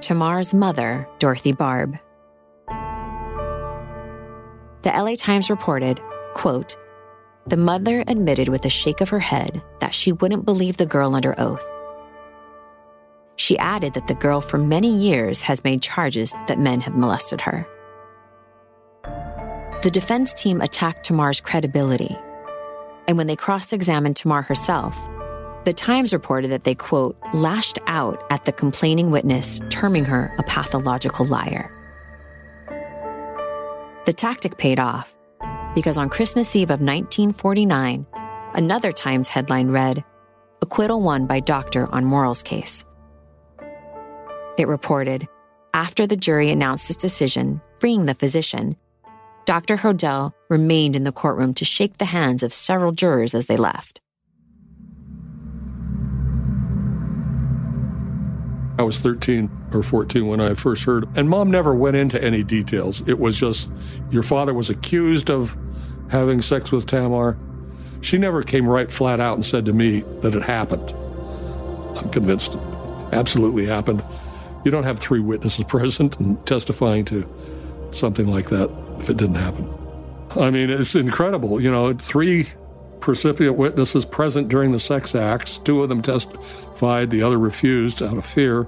Tamar's 0.02 0.54
mother, 0.54 1.08
Dorothy 1.20 1.52
Barb. 1.54 1.98
The 4.82 4.90
LA 4.90 5.14
Times 5.16 5.50
reported, 5.50 6.02
quote, 6.34 6.76
the 7.46 7.58
mother 7.58 8.04
admitted 8.08 8.50
with 8.50 8.66
a 8.66 8.70
shake 8.70 9.02
of 9.02 9.10
her 9.10 9.20
head 9.20 9.62
that 9.80 9.94
she 9.94 10.12
wouldn't 10.12 10.46
believe 10.46 10.78
the 10.78 10.86
girl 10.86 11.14
under 11.14 11.40
oath. 11.40 11.70
She 13.36 13.58
added 13.58 13.94
that 13.94 14.08
the 14.08 14.14
girl 14.16 14.42
for 14.42 14.58
many 14.58 14.94
years 14.96 15.42
has 15.42 15.64
made 15.64 15.82
charges 15.82 16.34
that 16.48 16.60
men 16.60 16.82
have 16.82 16.96
molested 16.96 17.42
her. 17.42 17.68
The 19.84 19.92
defense 19.92 20.34
team 20.34 20.62
attacked 20.62 21.04
Tamar's 21.06 21.42
credibility. 21.42 22.18
And 23.08 23.18
when 23.18 23.28
they 23.28 23.36
cross 23.36 23.74
examined 23.74 24.16
Tamar 24.16 24.44
herself, 24.44 24.98
the 25.66 25.74
Times 25.74 26.14
reported 26.14 26.52
that 26.52 26.64
they, 26.64 26.76
quote, 26.76 27.18
lashed 27.34 27.80
out 27.88 28.26
at 28.30 28.46
the 28.46 28.52
complaining 28.52 29.12
witness, 29.12 29.60
terming 29.70 30.06
her 30.06 30.36
a 30.38 30.44
pathological 30.44 31.26
liar. 31.26 31.72
The 34.06 34.14
tactic 34.14 34.58
paid 34.58 34.80
off 34.80 35.16
because 35.76 35.98
on 35.98 36.10
Christmas 36.10 36.56
Eve 36.56 36.70
of 36.70 36.82
1949, 36.82 38.06
another 38.54 38.92
Times 38.92 39.30
headline 39.30 39.70
read, 39.70 40.04
Acquittal 40.62 41.02
won 41.02 41.26
by 41.26 41.40
doctor 41.40 41.92
on 41.92 42.06
morals 42.06 42.44
case. 42.44 42.86
It 44.58 44.68
reported, 44.68 45.28
after 45.74 46.06
the 46.06 46.16
jury 46.16 46.52
announced 46.52 46.90
its 46.90 47.02
decision, 47.02 47.60
freeing 47.78 48.06
the 48.06 48.14
physician, 48.14 48.78
Dr. 49.46 49.76
Hodel 49.76 50.32
remained 50.50 50.96
in 50.96 51.04
the 51.04 51.12
courtroom 51.12 51.54
to 51.56 51.66
shake 51.66 51.98
the 51.98 52.06
hands 52.06 52.44
of 52.44 52.54
several 52.54 52.92
jurors 52.92 53.36
as 53.36 53.48
they 53.48 53.58
left. 53.58 54.00
I 58.80 58.84
was 58.84 59.00
13 59.00 59.52
or 59.74 59.84
14 59.84 60.26
when 60.26 60.42
I 60.42 60.56
first 60.56 60.84
heard. 60.84 61.08
And 61.16 61.30
mom 61.30 61.52
never 61.52 61.76
went 61.76 61.96
into 61.96 62.22
any 62.24 62.44
details. 62.44 63.08
It 63.08 63.20
was 63.20 63.38
just 63.38 63.72
your 64.10 64.24
father 64.24 64.54
was 64.54 64.70
accused 64.70 65.30
of 65.30 65.56
having 66.10 66.42
sex 66.42 66.72
with 66.72 66.86
Tamar. 66.86 67.38
She 68.02 68.18
never 68.18 68.42
came 68.42 68.68
right 68.68 68.92
flat 68.92 69.20
out 69.20 69.36
and 69.36 69.46
said 69.46 69.66
to 69.66 69.74
me 69.74 70.02
that 70.22 70.34
it 70.36 70.42
happened. 70.42 70.92
I'm 71.98 72.10
convinced 72.10 72.56
it 72.56 72.62
absolutely 73.12 73.66
happened. 73.68 74.04
You 74.66 74.72
don't 74.72 74.84
have 74.84 75.00
three 75.00 75.20
witnesses 75.20 75.66
present 75.68 76.20
and 76.20 76.44
testifying 76.46 77.06
to 77.06 77.28
something 77.92 78.28
like 78.28 78.50
that 78.50 78.83
if 79.04 79.10
it 79.10 79.18
didn't 79.18 79.36
happen. 79.36 79.72
I 80.36 80.50
mean, 80.50 80.70
it's 80.70 80.96
incredible. 80.96 81.62
You 81.62 81.70
know, 81.70 81.94
three 81.94 82.48
percipient 83.02 83.58
witnesses 83.58 84.06
present 84.06 84.48
during 84.48 84.72
the 84.72 84.80
sex 84.80 85.14
acts. 85.14 85.60
Two 85.60 85.84
of 85.84 85.90
them 85.90 86.02
testified, 86.02 87.10
the 87.10 87.22
other 87.22 87.38
refused 87.38 88.02
out 88.02 88.18
of 88.18 88.26
fear. 88.26 88.68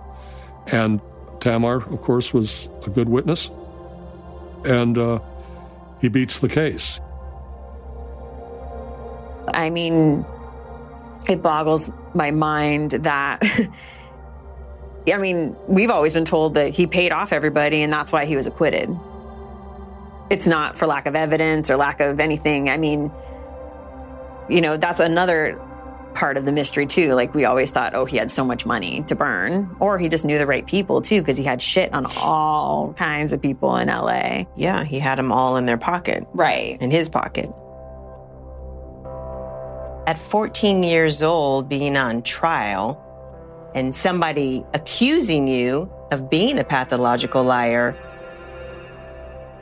And 0.68 1.00
Tamar, 1.40 1.78
of 1.78 2.02
course, 2.02 2.34
was 2.34 2.68
a 2.86 2.90
good 2.90 3.08
witness. 3.08 3.50
And 4.66 4.98
uh, 4.98 5.20
he 6.02 6.10
beats 6.10 6.40
the 6.40 6.50
case. 6.50 7.00
I 9.54 9.70
mean, 9.70 10.26
it 11.30 11.42
boggles 11.42 11.92
my 12.14 12.32
mind 12.32 12.92
that. 12.92 13.42
I 15.08 15.18
mean, 15.18 15.56
we've 15.68 15.92
always 15.92 16.16
been 16.16 16.26
told 16.26 16.56
that 16.56 16.72
he 16.72 16.88
paid 16.88 17.12
off 17.12 17.32
everybody 17.32 17.84
and 17.84 17.94
that's 17.94 18.12
why 18.12 18.26
he 18.26 18.36
was 18.36 18.48
acquitted. 18.48 18.90
It's 20.30 20.48
not 20.48 20.78
for 20.78 20.88
lack 20.88 21.06
of 21.06 21.16
evidence 21.16 21.70
or 21.70 21.78
lack 21.78 22.00
of 22.00 22.20
anything. 22.20 22.70
I 22.70 22.78
mean, 22.78 23.12
you 24.50 24.62
know, 24.62 24.78
that's 24.78 25.00
another 25.00 25.60
part 26.16 26.38
of 26.38 26.46
the 26.46 26.52
mystery 26.52 26.88
too. 26.88 27.14
Like 27.14 27.36
we 27.36 27.46
always 27.46 27.70
thought, 27.70 27.94
oh, 27.94 28.06
he 28.06 28.18
had 28.18 28.32
so 28.32 28.44
much 28.44 28.66
money 28.66 29.04
to 29.08 29.16
burn, 29.16 29.76
or 29.80 30.00
he 30.00 30.10
just 30.10 30.26
knew 30.26 30.38
the 30.38 30.48
right 30.48 30.66
people 30.66 31.02
too, 31.02 31.22
because 31.22 31.38
he 31.38 31.44
had 31.44 31.62
shit 31.62 31.94
on 31.94 32.08
all 32.22 32.94
kinds 32.94 33.34
of 33.34 33.42
people 33.42 33.76
in 33.78 33.88
LA. 33.90 34.46
Yeah, 34.56 34.84
he 34.84 34.98
had 34.98 35.18
them 35.20 35.32
all 35.32 35.58
in 35.58 35.66
their 35.66 35.78
pocket. 35.78 36.26
Right. 36.34 36.82
In 36.82 36.90
his 36.90 37.10
pocket. 37.10 37.54
At 40.08 40.18
14 40.20 40.84
years 40.84 41.22
old, 41.22 41.68
being 41.68 41.98
on 41.98 42.22
trial, 42.22 43.02
and 43.76 43.94
somebody 43.94 44.64
accusing 44.74 45.48
you 45.48 45.92
of 46.12 46.30
being 46.30 46.60
a 46.60 46.64
pathological 46.64 47.44
liar, 47.44 47.98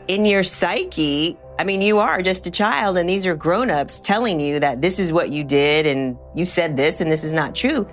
in 0.08 0.26
your 0.26 0.44
psyche, 0.44 1.38
I 1.60 1.64
mean, 1.64 1.82
you 1.82 2.00
are 2.00 2.22
just 2.22 2.48
a 2.48 2.52
child, 2.52 2.98
and 2.98 3.08
these 3.08 3.26
are 3.26 3.36
grown-ups 3.36 4.00
telling 4.00 4.40
you 4.40 4.60
that 4.60 4.82
this 4.82 5.00
is 5.00 5.14
what 5.14 5.32
you 5.32 5.44
did, 5.44 5.86
and 5.86 6.18
you 6.36 6.46
said 6.46 6.78
this, 6.78 7.00
and 7.00 7.12
this 7.12 7.24
is 7.24 7.32
not 7.34 7.56
true. 7.56 7.88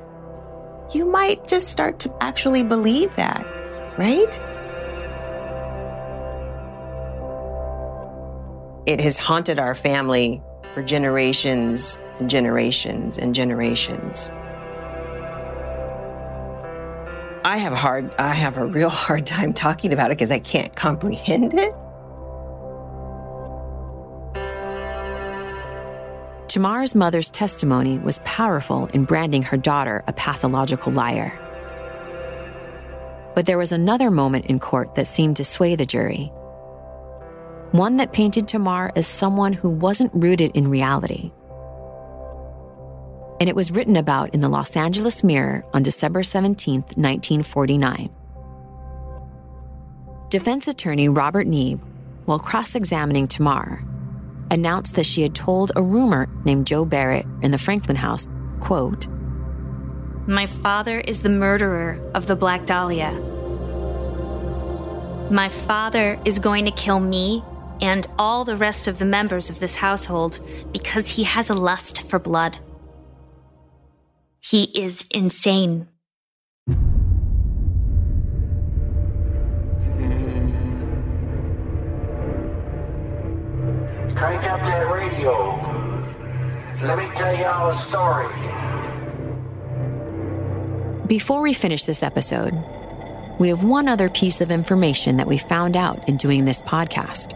You 0.93 1.07
might 1.07 1.47
just 1.47 1.69
start 1.69 1.99
to 2.01 2.15
actually 2.21 2.63
believe 2.63 3.15
that, 3.17 3.47
right? 3.99 4.41
It 8.87 9.01
has 9.01 9.19
haunted 9.19 9.59
our 9.59 9.75
family 9.75 10.43
for 10.73 10.83
generations 10.83 12.03
and 12.19 12.31
generations 12.31 13.19
and 13.19 13.35
generations. 13.35 14.31
I 17.45 17.57
have 17.57 17.73
a 17.73 17.77
hard 17.77 18.15
I 18.19 18.33
have 18.33 18.57
a 18.57 18.67
real 18.67 18.89
hard 18.91 19.27
time 19.27 19.53
talking 19.53 19.93
about 19.93 20.11
it 20.11 20.19
because 20.19 20.31
I 20.31 20.39
can't 20.39 20.75
comprehend 20.75 21.55
it. 21.55 21.75
Tamar's 26.51 26.97
mother's 26.97 27.31
testimony 27.31 27.99
was 27.99 28.19
powerful 28.25 28.87
in 28.87 29.05
branding 29.05 29.43
her 29.43 29.57
daughter 29.57 30.03
a 30.09 30.13
pathological 30.13 30.91
liar. 30.91 31.33
But 33.37 33.47
there 33.47 33.57
was 33.57 33.71
another 33.71 34.11
moment 34.11 34.47
in 34.47 34.59
court 34.59 34.97
that 34.97 35.07
seemed 35.07 35.37
to 35.37 35.45
sway 35.45 35.77
the 35.77 35.87
jury. 35.87 36.33
One 37.71 37.99
that 37.99 38.13
painted 38.13 38.49
Tamar 38.49 38.91
as 38.97 39.07
someone 39.07 39.53
who 39.53 39.71
wasn't 39.71 40.11
rooted 40.13 40.51
in 40.57 40.67
reality. 40.67 41.31
And 43.39 43.49
it 43.49 43.55
was 43.55 43.71
written 43.71 43.95
about 43.95 44.35
in 44.35 44.41
the 44.41 44.49
Los 44.49 44.77
Angeles 44.77 45.23
Mirror 45.23 45.65
on 45.73 45.85
December 45.85 46.25
17, 46.25 46.81
1949. 46.81 48.11
Defense 50.31 50.67
attorney 50.67 51.09
Robert 51.09 51.47
Neeb, 51.47 51.79
while 52.25 52.41
cross 52.41 52.75
examining 52.75 53.29
Tamar, 53.29 53.85
announced 54.51 54.95
that 54.95 55.07
she 55.07 55.23
had 55.23 55.35
told 55.35 55.73
a 55.77 55.83
roomer 55.83 56.29
named 56.45 56.67
Joe 56.67 56.85
Barrett 56.85 57.27
in 57.43 57.51
the 57.51 57.59
Franklin 57.59 57.97
house, 57.97 58.29
quote, 58.61 59.09
My 60.27 60.47
father 60.47 61.01
is 61.01 61.21
the 61.21 61.29
murderer 61.29 62.01
of 62.15 62.27
the 62.27 62.37
Black 62.37 62.67
Dahlia. 62.67 63.13
My 65.31 65.49
father 65.49 66.19
is 66.25 66.39
going 66.39 66.65
to 66.65 66.73
kill 66.73 67.01
me 67.01 67.45
and 67.81 68.07
all 68.19 68.45
the 68.45 68.57
rest 68.57 68.89
of 68.89 68.99
the 68.99 69.05
members 69.05 69.49
of 69.49 69.61
this 69.61 69.77
household 69.77 70.41
because 70.73 71.11
he 71.11 71.25
has 71.25 71.49
a 71.49 71.55
lust 71.55 72.09
for 72.09 72.19
blood. 72.19 72.59
He 74.41 74.65
is 74.79 75.07
insane. 75.11 75.89
Crank 84.21 84.45
up 84.51 84.61
that 84.61 84.93
radio. 84.93 85.57
Let 86.87 86.99
me 86.99 87.09
tell 87.15 87.35
y'all 87.35 87.71
a 87.71 87.75
story. 87.75 88.29
Before 91.07 91.41
we 91.41 91.55
finish 91.55 91.85
this 91.85 92.03
episode, 92.03 92.53
we 93.39 93.49
have 93.49 93.65
one 93.65 93.89
other 93.89 94.11
piece 94.11 94.43
of 94.43 94.51
information 94.51 95.17
that 95.17 95.27
we 95.27 95.39
found 95.39 95.75
out 95.75 96.07
in 96.07 96.19
doing 96.19 96.45
this 96.45 96.61
podcast. 96.61 97.33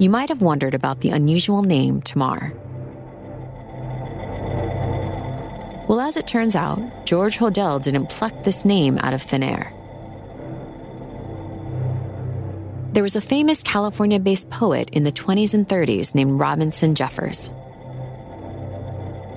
You 0.00 0.08
might 0.08 0.30
have 0.30 0.40
wondered 0.40 0.72
about 0.72 1.02
the 1.02 1.10
unusual 1.10 1.60
name 1.60 2.00
Tamar. 2.00 2.54
Well, 5.88 6.00
as 6.00 6.16
it 6.16 6.26
turns 6.26 6.56
out, 6.56 7.04
George 7.04 7.36
Hodel 7.36 7.82
didn't 7.82 8.08
pluck 8.08 8.44
this 8.44 8.64
name 8.64 8.96
out 8.96 9.12
of 9.12 9.20
thin 9.20 9.42
air. 9.42 9.75
There 12.96 13.02
was 13.02 13.14
a 13.14 13.20
famous 13.20 13.62
California 13.62 14.18
based 14.18 14.48
poet 14.48 14.88
in 14.88 15.02
the 15.02 15.12
20s 15.12 15.52
and 15.52 15.68
30s 15.68 16.14
named 16.14 16.40
Robinson 16.40 16.94
Jeffers. 16.94 17.50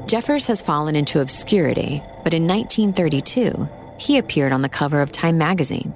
Jeffers 0.08 0.46
has 0.46 0.62
fallen 0.62 0.96
into 0.96 1.20
obscurity, 1.20 2.02
but 2.24 2.34
in 2.34 2.48
1932, 2.48 3.68
he 4.00 4.18
appeared 4.18 4.54
on 4.54 4.62
the 4.62 4.70
cover 4.70 5.02
of 5.02 5.12
Time 5.12 5.38
magazine. 5.38 5.94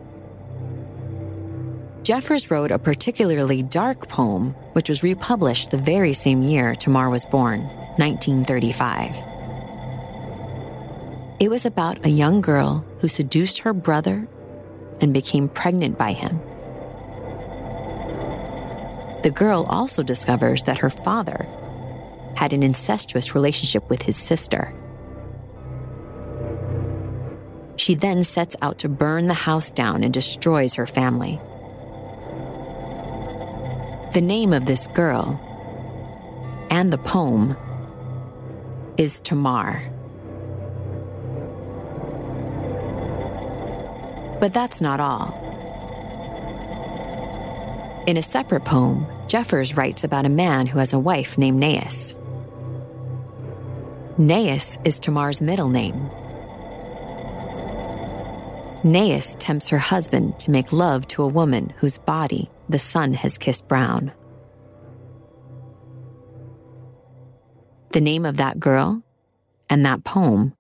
Jeffers 2.04 2.52
wrote 2.52 2.70
a 2.70 2.78
particularly 2.78 3.64
dark 3.64 4.10
poem, 4.10 4.50
which 4.74 4.90
was 4.90 5.02
republished 5.02 5.72
the 5.72 5.78
very 5.78 6.12
same 6.12 6.42
year 6.44 6.76
Tamar 6.76 7.10
was 7.10 7.26
born, 7.26 7.62
1935. 7.96 9.16
It 11.40 11.48
was 11.48 11.66
about 11.66 12.06
a 12.06 12.10
young 12.10 12.42
girl 12.42 12.86
who 13.00 13.08
seduced 13.08 13.60
her 13.60 13.72
brother 13.72 14.28
and 15.00 15.14
became 15.14 15.48
pregnant 15.48 15.98
by 15.98 16.12
him. 16.12 16.42
The 19.24 19.32
girl 19.32 19.64
also 19.70 20.04
discovers 20.04 20.64
that 20.64 20.80
her 20.80 20.90
father 20.90 21.48
had 22.36 22.52
an 22.52 22.62
incestuous 22.62 23.34
relationship 23.34 23.90
with 23.90 24.02
his 24.02 24.18
sister. 24.18 24.74
She 27.78 27.96
then 27.96 28.24
sets 28.24 28.56
out 28.62 28.80
to 28.80 28.90
burn 28.90 29.28
the 29.28 29.34
house 29.34 29.72
down 29.72 30.04
and 30.04 30.14
destroys 30.14 30.76
her 30.76 30.86
family. 30.86 31.40
The 34.14 34.22
name 34.22 34.52
of 34.52 34.66
this 34.66 34.88
girl 34.88 35.40
and 36.70 36.92
the 36.92 36.98
poem 36.98 37.56
is 38.98 39.22
Tamar. 39.22 39.90
But 44.42 44.52
that's 44.52 44.82
not 44.82 45.00
all. 45.00 45.43
In 48.06 48.18
a 48.18 48.22
separate 48.22 48.66
poem, 48.66 49.08
Jeffers 49.28 49.78
writes 49.78 50.04
about 50.04 50.26
a 50.26 50.30
man 50.30 50.68
who 50.68 50.80
has 50.80 50.92
a 50.92 51.00
wife 51.00 51.38
named 51.38 51.62
Nais. 51.62 52.16
Nais 54.18 54.78
is 54.84 55.00
Tamar's 55.00 55.40
middle 55.40 55.70
name. 55.70 56.10
Nais 58.84 59.36
tempts 59.40 59.70
her 59.70 59.78
husband 59.78 60.38
to 60.40 60.52
make 60.52 60.74
love 60.74 61.08
to 61.08 61.24
a 61.24 61.28
woman 61.30 61.74
whose 61.78 61.98
body 61.98 62.50
the 62.68 62.78
sun 62.78 63.14
has 63.14 63.38
kissed 63.38 63.70
brown. 63.70 64.12
The 67.92 68.02
name 68.02 68.26
of 68.26 68.36
that 68.36 68.60
girl 68.60 69.02
and 69.70 69.86
that 69.86 70.04
poem 70.04 70.56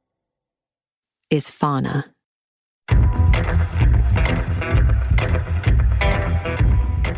is 1.29 1.51
Fauna. 1.51 2.12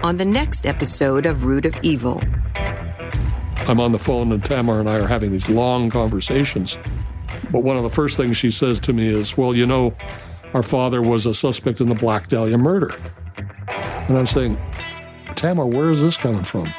On 0.06 0.18
the 0.18 0.26
next 0.26 0.68
episode 0.68 1.26
of 1.26 1.46
Root 1.46 1.66
of 1.66 1.76
Evil. 1.82 2.22
I'm 3.68 3.80
on 3.80 3.92
the 3.92 3.98
phone, 3.98 4.32
and 4.32 4.46
Tamar 4.46 4.80
and 4.80 4.88
I 4.88 5.00
are 5.00 5.08
having 5.08 5.32
these 5.32 5.50
long 5.50 5.90
conversations. 5.90 6.78
But 7.52 7.64
one 7.64 7.76
of 7.76 7.82
the 7.82 7.90
first 7.90 8.16
things 8.16 8.38
she 8.38 8.52
says 8.52 8.80
to 8.82 8.94
me 8.94 9.08
is, 9.08 9.36
Well, 9.36 9.56
you 9.56 9.66
know, 9.66 9.96
our 10.54 10.62
father 10.62 11.02
was 11.02 11.26
a 11.26 11.34
suspect 11.34 11.82
in 11.82 11.90
the 11.90 11.96
Black 11.96 12.28
Dahlia 12.28 12.56
murder. 12.56 12.94
And 13.68 14.16
I'm 14.16 14.28
saying, 14.28 14.60
Tamar, 15.34 15.66
where 15.66 15.90
is 15.90 16.04
this 16.04 16.18
coming 16.18 16.44
from? 16.44 16.72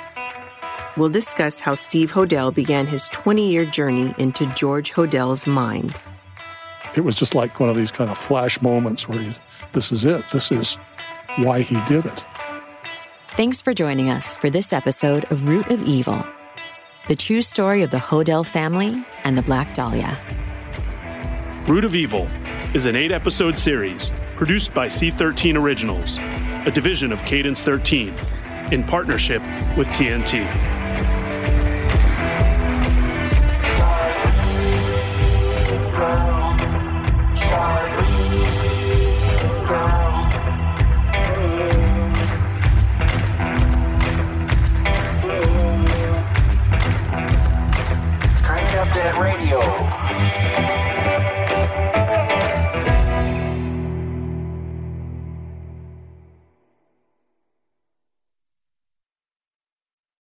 We'll 0.96 1.08
discuss 1.08 1.58
how 1.58 1.74
Steve 1.74 2.12
Hodel 2.12 2.54
began 2.54 2.86
his 2.86 3.08
20 3.08 3.50
year 3.50 3.64
journey 3.64 4.14
into 4.18 4.46
George 4.54 4.92
Hodel's 4.92 5.48
mind. 5.48 6.00
It 6.94 7.00
was 7.00 7.16
just 7.16 7.34
like 7.34 7.58
one 7.58 7.70
of 7.70 7.76
these 7.76 7.90
kind 7.90 8.08
of 8.08 8.16
flash 8.16 8.62
moments 8.62 9.08
where 9.08 9.20
you, 9.20 9.32
this 9.72 9.90
is 9.90 10.04
it. 10.04 10.24
This 10.32 10.52
is 10.52 10.78
why 11.38 11.62
he 11.62 11.80
did 11.86 12.06
it. 12.06 12.24
Thanks 13.36 13.60
for 13.60 13.74
joining 13.74 14.08
us 14.08 14.34
for 14.38 14.48
this 14.48 14.72
episode 14.72 15.30
of 15.30 15.46
Root 15.46 15.70
of 15.70 15.82
Evil, 15.82 16.26
the 17.06 17.14
true 17.14 17.42
story 17.42 17.82
of 17.82 17.90
the 17.90 17.98
Hodel 17.98 18.46
family 18.46 19.04
and 19.24 19.36
the 19.36 19.42
Black 19.42 19.74
Dahlia. 19.74 20.18
Root 21.66 21.84
of 21.84 21.94
Evil 21.94 22.26
is 22.72 22.86
an 22.86 22.96
eight 22.96 23.12
episode 23.12 23.58
series 23.58 24.10
produced 24.36 24.72
by 24.72 24.86
C13 24.86 25.54
Originals, 25.54 26.16
a 26.66 26.70
division 26.70 27.12
of 27.12 27.22
Cadence 27.26 27.60
13, 27.60 28.14
in 28.72 28.82
partnership 28.82 29.42
with 29.76 29.86
TNT. 29.88 30.75